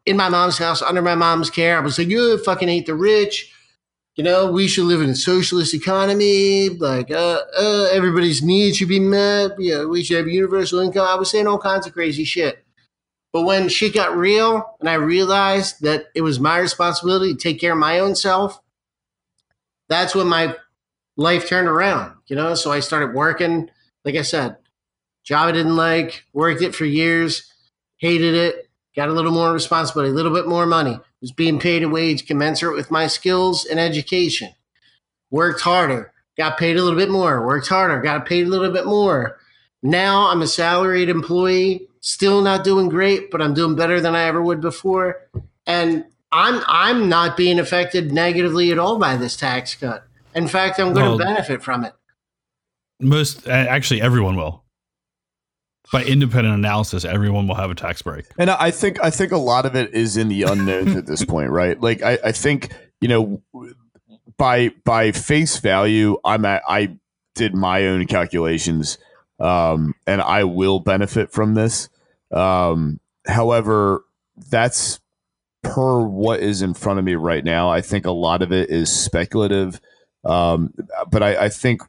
[0.06, 2.96] in my mom's house under my mom's care, I was like, you fucking hate the
[2.96, 3.54] rich.
[4.16, 6.68] You know, we should live in a socialist economy.
[6.68, 9.52] Like, uh, uh, everybody's needs should be met.
[9.58, 11.08] Yeah, we should have universal income.
[11.08, 12.66] I was saying all kinds of crazy shit.
[13.32, 17.60] But when shit got real, and I realized that it was my responsibility to take
[17.60, 18.60] care of my own self,
[19.88, 20.56] that's when my
[21.16, 22.56] life turned around, you know?
[22.56, 23.70] So I started working,
[24.04, 24.58] like I said,
[25.24, 27.54] job I didn't like, worked it for years,
[27.98, 31.84] hated it, got a little more responsibility, a little bit more money, was being paid
[31.84, 34.50] a wage commensurate with my skills and education,
[35.30, 38.86] worked harder, got paid a little bit more, worked harder, got paid a little bit
[38.86, 39.38] more.
[39.84, 44.24] Now I'm a salaried employee, still not doing great, but I'm doing better than I
[44.24, 45.30] ever would before.
[45.66, 50.06] And I'm I'm not being affected negatively at all by this tax cut.
[50.36, 51.94] In fact, I'm going well, to benefit from it.
[53.00, 54.64] Most actually, everyone will.
[55.92, 58.26] By independent analysis, everyone will have a tax break.
[58.38, 61.26] And I think I think a lot of it is in the unknowns at this
[61.26, 61.80] point, right?
[61.82, 62.72] Like I, I think
[63.02, 63.42] you know
[64.38, 66.98] by by face value, I'm at, I
[67.36, 68.98] did my own calculations,
[69.40, 71.90] um, and I will benefit from this.
[72.32, 74.04] Um, however,
[74.50, 75.00] that's
[75.64, 77.70] per what is in front of me right now.
[77.70, 79.82] I think a lot of it is speculative
[80.24, 80.74] um,
[81.10, 81.82] but I, I, think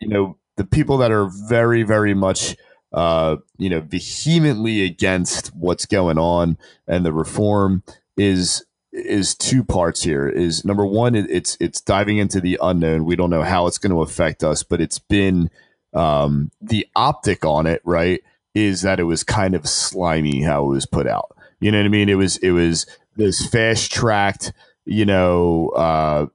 [0.00, 2.56] you know the people that are very very much
[2.92, 7.82] uh, you know vehemently against what's going on and the reform
[8.16, 13.14] is is two parts here is number one it's it's diving into the unknown we
[13.14, 15.50] don't know how it's going to affect us but it's been
[15.96, 18.20] um, the optic on it right
[18.54, 21.36] is that it was kind of slimy how it was put out.
[21.60, 22.08] You know what i mean?
[22.08, 22.86] It was it was
[23.16, 24.52] this fast tracked
[24.86, 26.26] you know uh,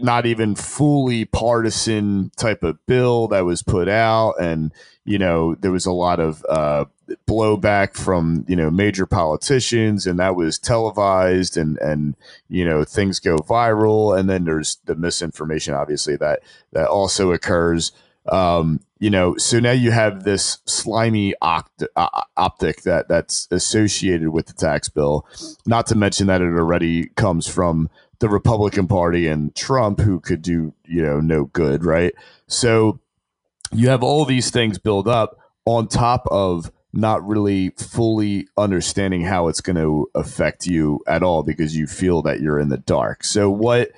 [0.00, 4.72] not even fully partisan type of bill that was put out, and
[5.04, 6.84] you know there was a lot of uh,
[7.26, 12.16] blowback from you know major politicians, and that was televised, and and
[12.48, 16.40] you know things go viral, and then there's the misinformation, obviously that
[16.72, 17.92] that also occurs.
[18.30, 24.30] Um, you know, so now you have this slimy opt- uh, optic that that's associated
[24.30, 25.26] with the tax bill.
[25.66, 30.40] Not to mention that it already comes from the Republican Party and Trump, who could
[30.40, 32.14] do you know no good, right?
[32.46, 33.00] So
[33.72, 39.48] you have all these things build up on top of not really fully understanding how
[39.48, 43.24] it's going to affect you at all because you feel that you're in the dark.
[43.24, 43.90] So what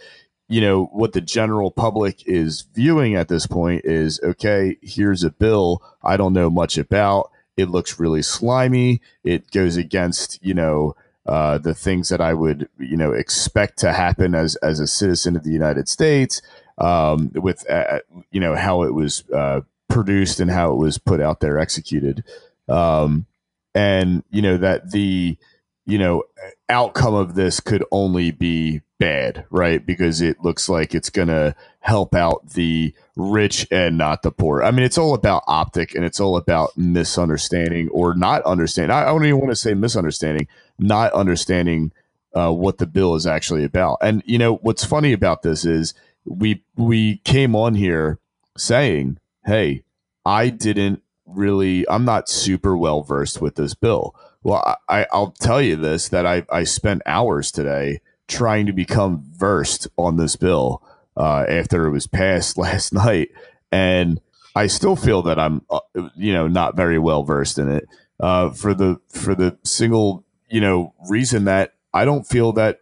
[0.49, 5.31] you know what the general public is viewing at this point is okay, here's a
[5.31, 7.31] bill I don't know much about.
[7.57, 9.01] It looks really slimy.
[9.25, 10.95] It goes against, you know,
[11.27, 15.37] uh, the things that I would, you know, expect to happen as as a citizen
[15.37, 16.41] of the United States,
[16.79, 21.21] um, with uh, you know how it was uh, produced and how it was put
[21.21, 22.23] out there, executed,
[22.69, 23.27] um,
[23.75, 25.37] and you know that the
[25.85, 26.23] you know
[26.69, 29.85] outcome of this could only be bad, right?
[29.85, 34.63] Because it looks like it's going to help out the rich and not the poor.
[34.63, 38.91] I mean, it's all about optic and it's all about misunderstanding or not understanding.
[38.97, 41.93] I don't even want to say misunderstanding, not understanding
[42.35, 43.99] uh, what the bill is actually about.
[44.03, 45.95] And you know what's funny about this is
[46.25, 48.19] we we came on here
[48.57, 49.85] saying, "Hey,
[50.25, 51.89] I didn't really.
[51.89, 56.27] I'm not super well versed with this bill." Well, I, I'll tell you this: that
[56.27, 60.83] I I spent hours today trying to become versed on this bill
[61.16, 63.31] uh, after it was passed last night,
[63.72, 64.20] and
[64.55, 65.81] I still feel that I'm, uh,
[66.16, 67.87] you know, not very well versed in it
[68.20, 72.81] uh, for the for the single, you know, reason that I don't feel that,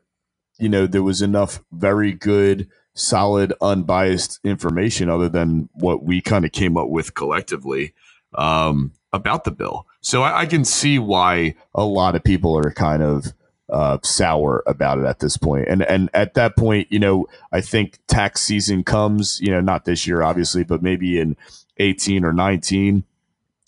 [0.58, 6.44] you know, there was enough very good, solid, unbiased information other than what we kind
[6.44, 7.92] of came up with collectively
[8.34, 9.86] um, about the bill.
[10.00, 13.32] So I, I can see why a lot of people are kind of
[13.74, 15.66] uh, sour about it at this point.
[15.68, 19.40] And and at that point, you know, I think tax season comes.
[19.40, 21.36] You know, not this year, obviously, but maybe in
[21.78, 23.02] eighteen or nineteen,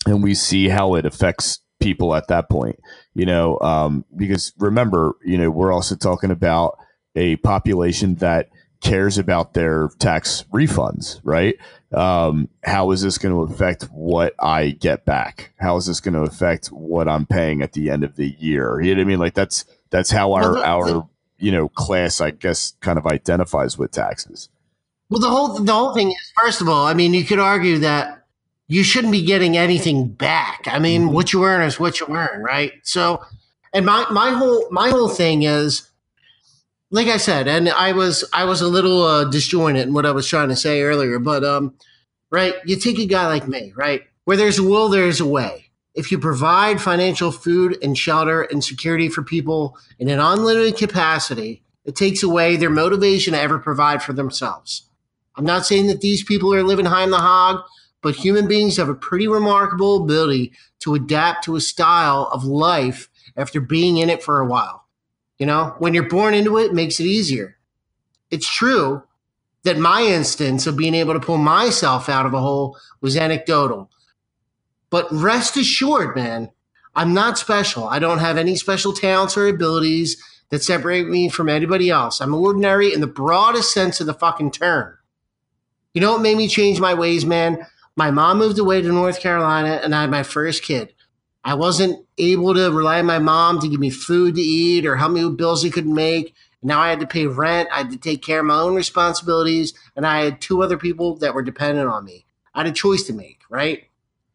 [0.05, 2.79] and we see how it affects people at that point.
[3.13, 6.77] You know, um, because remember, you know, we're also talking about
[7.15, 8.49] a population that
[8.79, 11.57] cares about their tax refunds, right?
[11.93, 15.53] Um, how is this going to affect what I get back?
[15.57, 18.79] How is this going to affect what I'm paying at the end of the year?
[18.79, 19.19] You know what I mean?
[19.19, 21.03] Like that's that's how our well, the, our the,
[21.39, 24.49] you know class, I guess, kind of identifies with taxes.
[25.09, 27.79] Well, the whole the whole thing is, first of all, I mean, you could argue
[27.79, 28.25] that
[28.67, 30.65] you shouldn't be getting anything back.
[30.67, 31.13] I mean, mm-hmm.
[31.13, 32.73] what you earn is what you earn, right?
[32.83, 33.23] So,
[33.73, 35.89] and my my whole my whole thing is,
[36.91, 40.11] like I said, and I was I was a little uh, disjointed in what I
[40.11, 41.75] was trying to say earlier, but um,
[42.29, 45.66] right, you take a guy like me, right, where there's a will, there's a way
[45.97, 51.63] if you provide financial food and shelter and security for people in an unlimited capacity,
[51.85, 54.83] it takes away their motivation to ever provide for themselves.
[55.35, 57.63] I'm not saying that these people are living high in the hog,
[58.03, 63.09] but human beings have a pretty remarkable ability to adapt to a style of life
[63.35, 64.85] after being in it for a while.
[65.39, 67.57] You know, when you're born into it, it makes it easier.
[68.29, 69.01] It's true
[69.63, 73.89] that my instance of being able to pull myself out of a hole was anecdotal.
[74.89, 76.51] But rest assured, man,
[76.95, 77.87] I'm not special.
[77.87, 82.21] I don't have any special talents or abilities that separate me from anybody else.
[82.21, 84.97] I'm ordinary in the broadest sense of the fucking term.
[85.93, 87.65] You know what made me change my ways, man?
[87.95, 90.93] My mom moved away to North Carolina and I had my first kid.
[91.43, 94.97] I wasn't able to rely on my mom to give me food to eat or
[94.97, 96.35] help me with bills I couldn't make.
[96.61, 97.69] Now I had to pay rent.
[97.71, 99.73] I had to take care of my own responsibilities.
[99.95, 102.25] And I had two other people that were dependent on me.
[102.53, 103.86] I had a choice to make, right?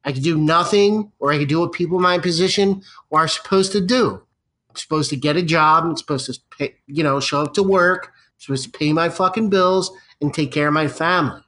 [0.04, 2.82] I could do nothing, or I could do what people in my position
[3.12, 4.22] are supposed to do.
[4.68, 5.84] I'm supposed to get a job.
[5.84, 8.06] I'm supposed to, pay, you know, show up to work.
[8.06, 11.42] I'm supposed to pay my fucking bills and take care of my family.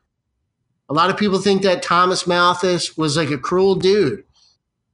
[0.89, 4.25] A lot of people think that Thomas Malthus was like a cruel dude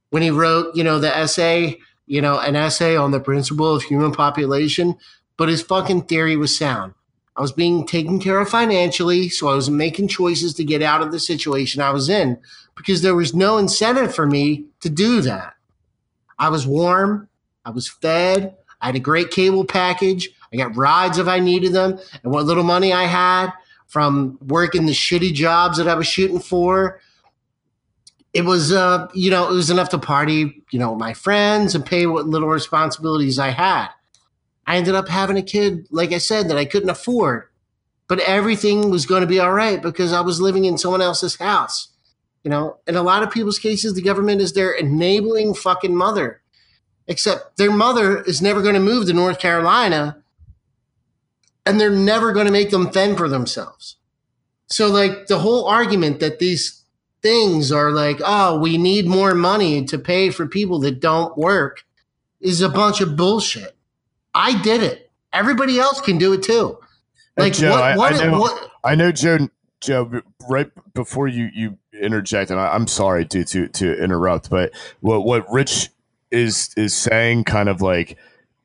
[0.09, 3.83] when he wrote, you know, the essay, you know, an essay on the principle of
[3.83, 4.95] human population,
[5.37, 6.93] but his fucking theory was sound.
[7.35, 11.01] I was being taken care of financially, so I was making choices to get out
[11.01, 12.37] of the situation I was in
[12.75, 15.53] because there was no incentive for me to do that.
[16.39, 17.29] I was warm,
[17.65, 21.73] I was fed, I had a great cable package, I got rides if I needed
[21.73, 23.51] them, and what little money I had
[23.87, 26.99] from working the shitty jobs that I was shooting for.
[28.33, 31.75] It was, uh, you know, it was enough to party, you know, with my friends
[31.75, 33.89] and pay what little responsibilities I had.
[34.65, 37.49] I ended up having a kid, like I said, that I couldn't afford
[38.11, 41.37] but everything was going to be all right because I was living in someone else's
[41.37, 41.87] house.
[42.43, 46.41] You know, in a lot of people's cases, the government is their enabling fucking mother,
[47.07, 50.17] except their mother is never going to move to North Carolina
[51.65, 53.97] and they're never going to make them fend for themselves.
[54.67, 56.83] So, like, the whole argument that these
[57.21, 61.83] things are like, oh, we need more money to pay for people that don't work
[62.39, 63.75] is a bunch of bullshit.
[64.33, 65.11] I did it.
[65.31, 66.79] Everybody else can do it too.
[67.37, 69.47] Hey, Like, Joe, what, I- I know- what, I know Joe.
[69.81, 74.73] Joe, right before you you interject, and I, I'm sorry to to to interrupt, but
[75.01, 75.89] what what Rich
[76.31, 78.17] is is saying kind of like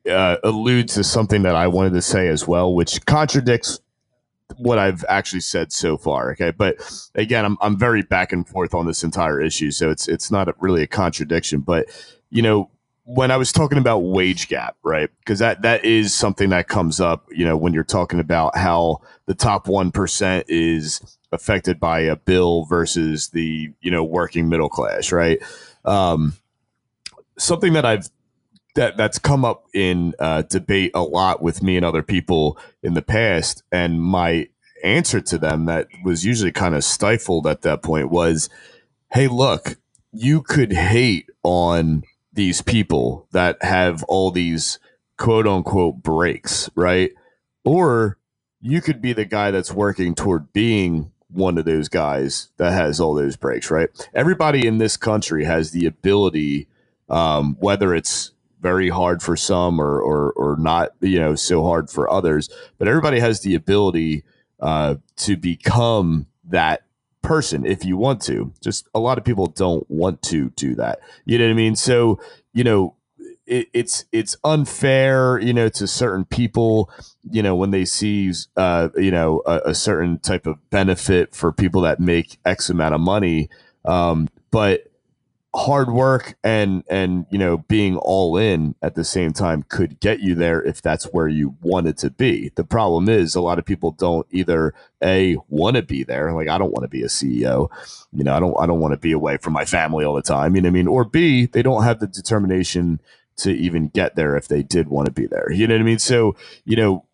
[0.09, 3.79] uh, alludes to something that I wanted to say as well, which contradicts
[4.57, 6.31] what I've actually said so far.
[6.31, 6.77] Okay, but
[7.15, 10.49] again, I'm I'm very back and forth on this entire issue, so it's it's not
[10.61, 11.61] really a contradiction.
[11.61, 11.87] But
[12.29, 12.69] you know,
[13.09, 15.09] when I was talking about wage gap, right?
[15.19, 17.25] Because that that is something that comes up.
[17.31, 22.17] You know, when you're talking about how the top one percent is affected by a
[22.17, 25.39] bill versus the you know working middle class, right?
[25.85, 26.33] Um,
[27.37, 28.09] something that I've
[28.75, 32.93] that that's come up in uh, debate a lot with me and other people in
[32.93, 34.49] the past, and my
[34.83, 38.49] answer to them that was usually kind of stifled at that point was,
[39.13, 39.77] "Hey, look,
[40.11, 42.03] you could hate on
[42.37, 44.79] these people that have all these
[45.17, 47.11] quote unquote breaks, right?
[47.65, 48.19] Or
[48.61, 52.99] you could be the guy that's working toward being one of those guys that has
[52.99, 53.89] all those breaks, right?
[54.13, 56.67] Everybody in this country has the ability,
[57.09, 58.31] um, whether it's
[58.61, 62.87] very hard for some or, or or not, you know, so hard for others, but
[62.87, 64.23] everybody has the ability
[64.59, 66.83] uh, to become that
[67.27, 68.53] person if you want to.
[68.61, 70.99] Just a lot of people don't want to do that.
[71.25, 71.75] You know what I mean?
[71.75, 72.19] So
[72.53, 72.95] you know,
[73.45, 76.89] it, it's it's unfair, you know, to certain people,
[77.29, 81.51] you know, when they see, uh, you know, a, a certain type of benefit for
[81.51, 83.49] people that make X amount of money.
[83.85, 84.91] Um, but
[85.55, 90.19] hard work and and you know being all in at the same time could get
[90.19, 92.51] you there if that's where you wanted to be.
[92.55, 94.73] The problem is a lot of people don't either
[95.03, 97.69] a want to be there like i don't want to be a ceo
[98.11, 100.23] you know i don't i don't want to be away from my family all the
[100.23, 100.87] time you know i mean?
[100.87, 102.99] Or b they don't have the determination
[103.37, 105.85] to even get there if they did want to be there you know what i
[105.85, 105.99] mean?
[105.99, 106.35] So
[106.65, 107.05] you know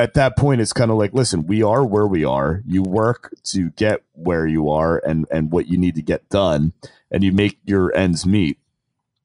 [0.00, 2.62] at that point it's kind of like listen we are where we are.
[2.66, 6.72] You work to get where you are and and what you need to get done
[7.10, 8.58] and you make your ends meet.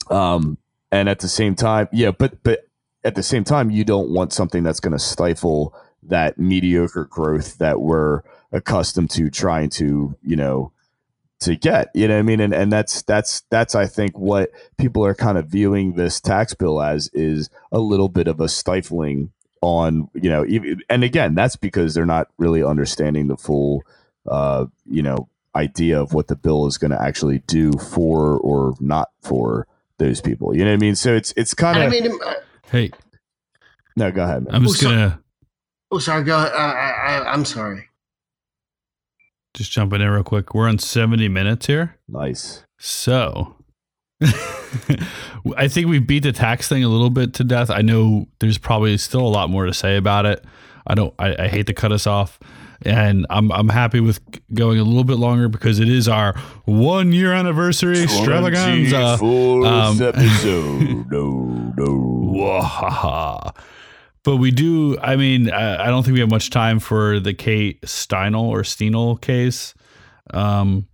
[0.10, 0.58] Um
[0.92, 2.68] and at the same time yeah but but
[3.04, 7.58] at the same time you don't want something that's going to stifle that mediocre growth
[7.58, 8.22] that we're
[8.52, 10.72] accustomed to trying to you know
[11.40, 12.40] to get you know i mean?
[12.40, 16.54] And and that's that's that's i think what people are kind of viewing this tax
[16.54, 19.32] bill as is a little bit of a stifling
[19.66, 23.82] on you know even, and again that's because they're not really understanding the full
[24.30, 28.76] uh you know idea of what the bill is going to actually do for or
[28.80, 29.66] not for
[29.98, 32.34] those people you know what i mean so it's it's kind I of mean, uh,
[32.70, 32.92] Hey,
[33.96, 35.20] no go ahead man I'm just Well, so- gonna
[35.92, 36.52] oh, sorry, go ahead.
[36.52, 37.88] I, I, I- I'm sorry.
[39.54, 40.54] just jumping in real quick.
[40.54, 41.98] We're on 70 minutes here.
[42.08, 43.55] nice So
[45.58, 47.70] I think we beat the tax thing a little bit to death.
[47.70, 50.44] I know there's probably still a lot more to say about it.
[50.88, 52.40] I don't I, I hate to cut us off.
[52.82, 54.20] And I'm I'm happy with
[54.54, 59.18] going a little bit longer because it is our one year anniversary extravaganza.
[59.24, 62.16] Um, episode no no
[64.24, 64.98] But we do.
[65.00, 68.64] I mean, I, I don't think we have much time for the Kate Steinle or
[68.64, 69.76] Steinel case.
[70.34, 70.88] Um,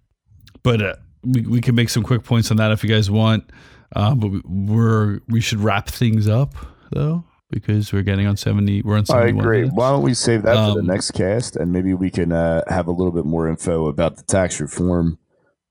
[0.64, 3.50] but uh, we we can make some quick points on that if you guys want.
[3.96, 6.54] Uh, but we, we're we should wrap things up
[6.92, 8.82] though because we're getting on seventy.
[8.82, 9.46] We're on All right, seventy one.
[9.46, 9.72] great.
[9.74, 12.64] Why don't we save that for the Um, next cast, and maybe we can uh,
[12.70, 15.18] have a little bit more info about the tax reform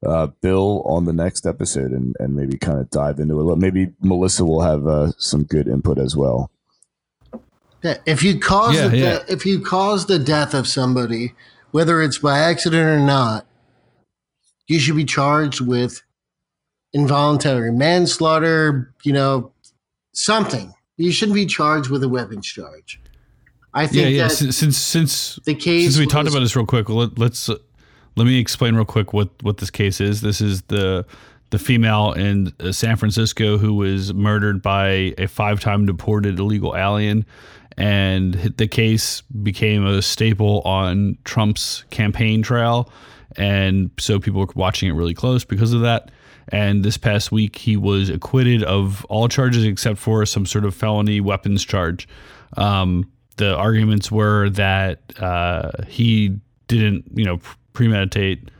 [0.06, 3.36] uh, bill on the next episode, and, and maybe kind of dive into it.
[3.38, 3.56] a little.
[3.56, 6.50] Maybe Melissa will have uh, some good input as well.
[7.82, 9.18] Yeah, if you cause Yeah, the yeah.
[9.20, 11.32] de- if you cause the death of somebody,
[11.70, 13.46] whether it's by accident or not,
[14.70, 16.00] you should be charged with
[16.92, 18.94] involuntary manslaughter.
[19.02, 19.52] You know,
[20.12, 20.72] something.
[20.96, 23.00] You shouldn't be charged with a weapons charge.
[23.74, 24.24] I think yeah.
[24.24, 27.48] that Since since since the case since we talked about this real quick, let, let's
[27.48, 27.56] uh,
[28.16, 30.20] let me explain real quick what what this case is.
[30.20, 31.04] This is the
[31.50, 36.76] the female in uh, San Francisco who was murdered by a five time deported illegal
[36.76, 37.26] alien,
[37.76, 42.92] and the case became a staple on Trump's campaign trail,
[43.36, 46.10] and so people were watching it really close because of that.
[46.48, 50.74] And this past week, he was acquitted of all charges except for some sort of
[50.74, 52.08] felony weapons charge.
[52.56, 56.36] Um, the arguments were that uh, he
[56.66, 57.40] didn't, you know,
[57.72, 58.50] premeditate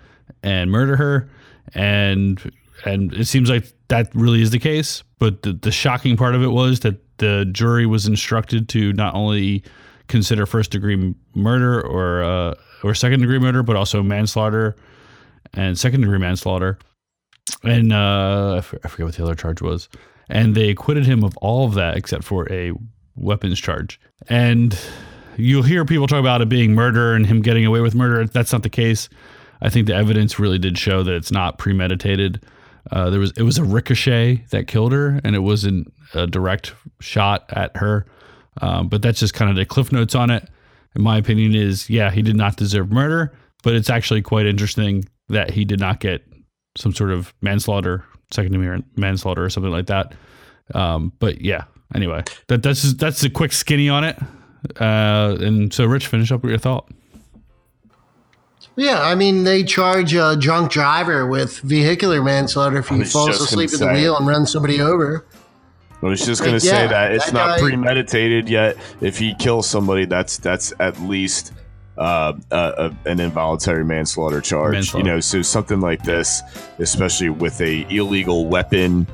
[0.43, 1.29] and murder her,
[1.75, 2.53] and
[2.85, 5.03] and it seems like that really is the case.
[5.19, 9.15] But the, the shocking part of it was that the jury was instructed to not
[9.15, 9.63] only
[10.09, 14.77] consider first degree murder or uh, or second degree murder, but also manslaughter
[15.55, 16.79] and second degree manslaughter.
[17.63, 19.89] And uh, I forget what the other charge was.
[20.29, 22.73] And they acquitted him of all of that except for a
[23.17, 24.01] weapons charge.
[24.29, 24.79] And
[25.37, 28.25] you'll hear people talk about it being murder and him getting away with murder.
[28.27, 29.09] That's not the case.
[29.63, 32.45] I think the evidence really did show that it's not premeditated.
[32.91, 36.73] Uh, there was it was a ricochet that killed her, and it wasn't a direct
[37.01, 38.07] shot at her.
[38.63, 40.49] Um, but that's just kind of the cliff notes on it.
[40.97, 45.05] In my opinion, is yeah, he did not deserve murder, but it's actually quite interesting
[45.29, 46.25] that he did not get
[46.77, 50.15] some sort of manslaughter, second degree manslaughter, or something like that.
[50.75, 51.65] Um, but yeah,
[51.95, 54.19] anyway, that that's just, that's a quick skinny on it.
[54.81, 56.91] Uh, and so, Rich, finish up with your thought.
[58.77, 63.73] Yeah, I mean, they charge a drunk driver with vehicular manslaughter if he falls asleep
[63.73, 65.27] at the wheel and runs somebody over.
[66.03, 68.77] I was just going to say that it's that not guy, premeditated yet.
[69.01, 71.53] If he kills somebody, that's that's at least
[71.99, 74.73] uh, uh, an involuntary manslaughter charge.
[74.73, 75.07] Manslaughter.
[75.07, 76.41] You know, so something like this,
[76.79, 79.07] especially with a illegal weapon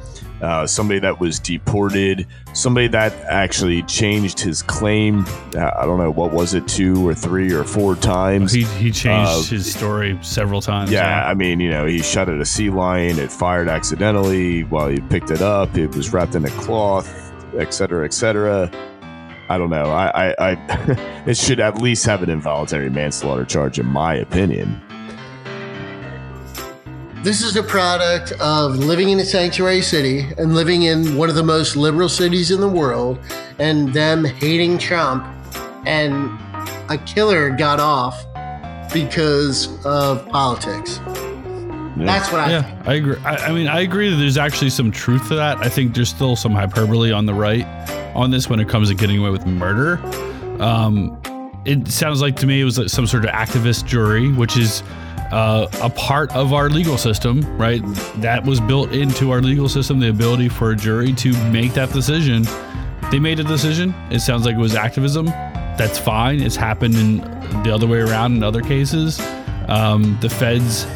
[0.43, 5.25] uh, somebody that was deported, somebody that actually changed his claim.
[5.55, 8.53] Uh, I don't know what was it, two or three or four times.
[8.53, 10.91] He he changed uh, his story several times.
[10.91, 13.19] Yeah, yeah, I mean, you know, he shot at a sea lion.
[13.19, 15.77] It fired accidentally while he picked it up.
[15.77, 18.71] It was wrapped in a cloth, et cetera, et cetera.
[19.49, 19.91] I don't know.
[19.91, 24.81] I, I, I it should at least have an involuntary manslaughter charge, in my opinion.
[27.23, 31.35] This is a product of living in a sanctuary city and living in one of
[31.35, 33.19] the most liberal cities in the world
[33.59, 35.25] and them hating Trump.
[35.87, 36.39] And
[36.89, 38.25] a killer got off
[38.93, 41.01] because of politics.
[41.05, 42.05] Yeah.
[42.05, 42.89] That's what I yeah, think.
[42.89, 43.17] I agree.
[43.25, 45.59] I, I, mean, I agree that there's actually some truth to that.
[45.59, 47.67] I think there's still some hyperbole on the right
[48.15, 49.99] on this when it comes to getting away with murder.
[50.63, 51.21] Um,
[51.65, 54.83] it sounds like to me it was like some sort of activist jury, which is
[55.32, 57.82] uh, a part of our legal system, right?
[58.16, 61.93] That was built into our legal system, the ability for a jury to make that
[61.93, 62.44] decision.
[63.11, 63.94] They made a decision.
[64.11, 65.27] It sounds like it was activism.
[65.27, 66.40] That's fine.
[66.40, 67.20] It's happened in
[67.62, 69.20] the other way around in other cases.
[69.69, 70.86] Um, the feds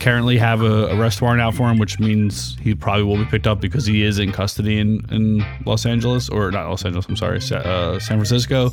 [0.00, 3.46] currently have a arrest warrant out for him, which means he probably will be picked
[3.46, 7.16] up because he is in custody in, in Los Angeles, or not Los Angeles, I'm
[7.16, 8.70] sorry, uh, San Francisco.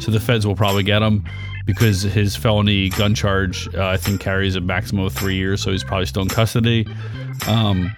[0.00, 1.24] So the feds will probably get him
[1.66, 5.62] because his felony gun charge, uh, I think, carries a maximum of three years.
[5.62, 6.86] So he's probably still in custody.
[7.46, 7.94] Um,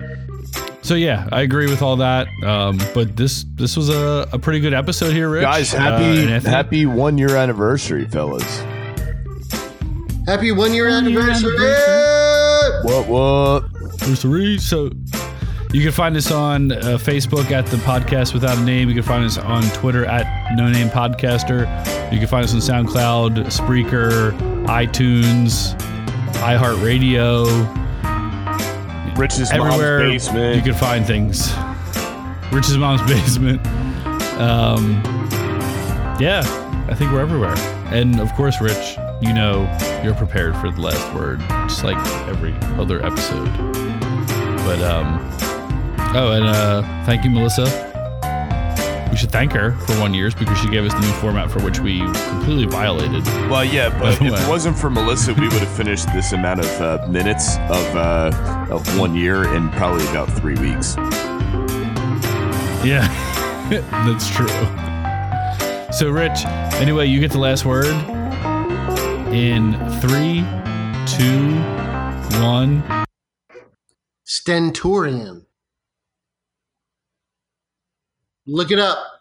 [0.82, 2.28] so yeah, I agree with all that.
[2.44, 5.42] Um, but this this was a, a pretty good episode here, Rich.
[5.42, 8.60] Guys, happy uh, happy one year anniversary, fellas.
[10.26, 11.56] Happy one year anniversary.
[12.82, 13.64] What what?
[14.02, 14.58] Anniversary.
[14.58, 14.90] So
[15.72, 18.88] you can find us on uh, Facebook at the podcast without a name.
[18.88, 21.64] You can find us on Twitter at no name podcaster.
[22.14, 24.30] You can find us on SoundCloud, Spreaker,
[24.66, 25.74] iTunes,
[26.34, 27.44] iHeartRadio.
[29.18, 30.56] Rich's everywhere mom's basement.
[30.56, 31.52] You can find things.
[32.52, 33.66] Rich's mom's basement.
[34.38, 35.02] Um,
[36.20, 36.42] yeah,
[36.88, 37.56] I think we're everywhere.
[37.92, 39.68] And of course, Rich, you know
[40.04, 41.96] you're prepared for the last word, just like
[42.28, 43.52] every other episode.
[44.64, 45.18] But um,
[46.16, 47.64] Oh, and uh, thank you, Melissa.
[49.14, 51.62] We should thank her for one years because she gave us the new format for
[51.62, 53.24] which we completely violated.
[53.48, 56.80] Well, yeah, but if it wasn't for Melissa, we would have finished this amount of
[56.80, 60.96] uh, minutes of uh, of one year in probably about three weeks.
[62.84, 63.06] Yeah,
[64.04, 64.48] that's true.
[65.92, 66.44] So, Rich,
[66.80, 67.94] anyway, you get the last word
[69.32, 70.44] in three,
[71.06, 71.54] two,
[72.42, 72.82] one.
[74.26, 75.46] Stentorian.
[78.46, 79.13] Look it up.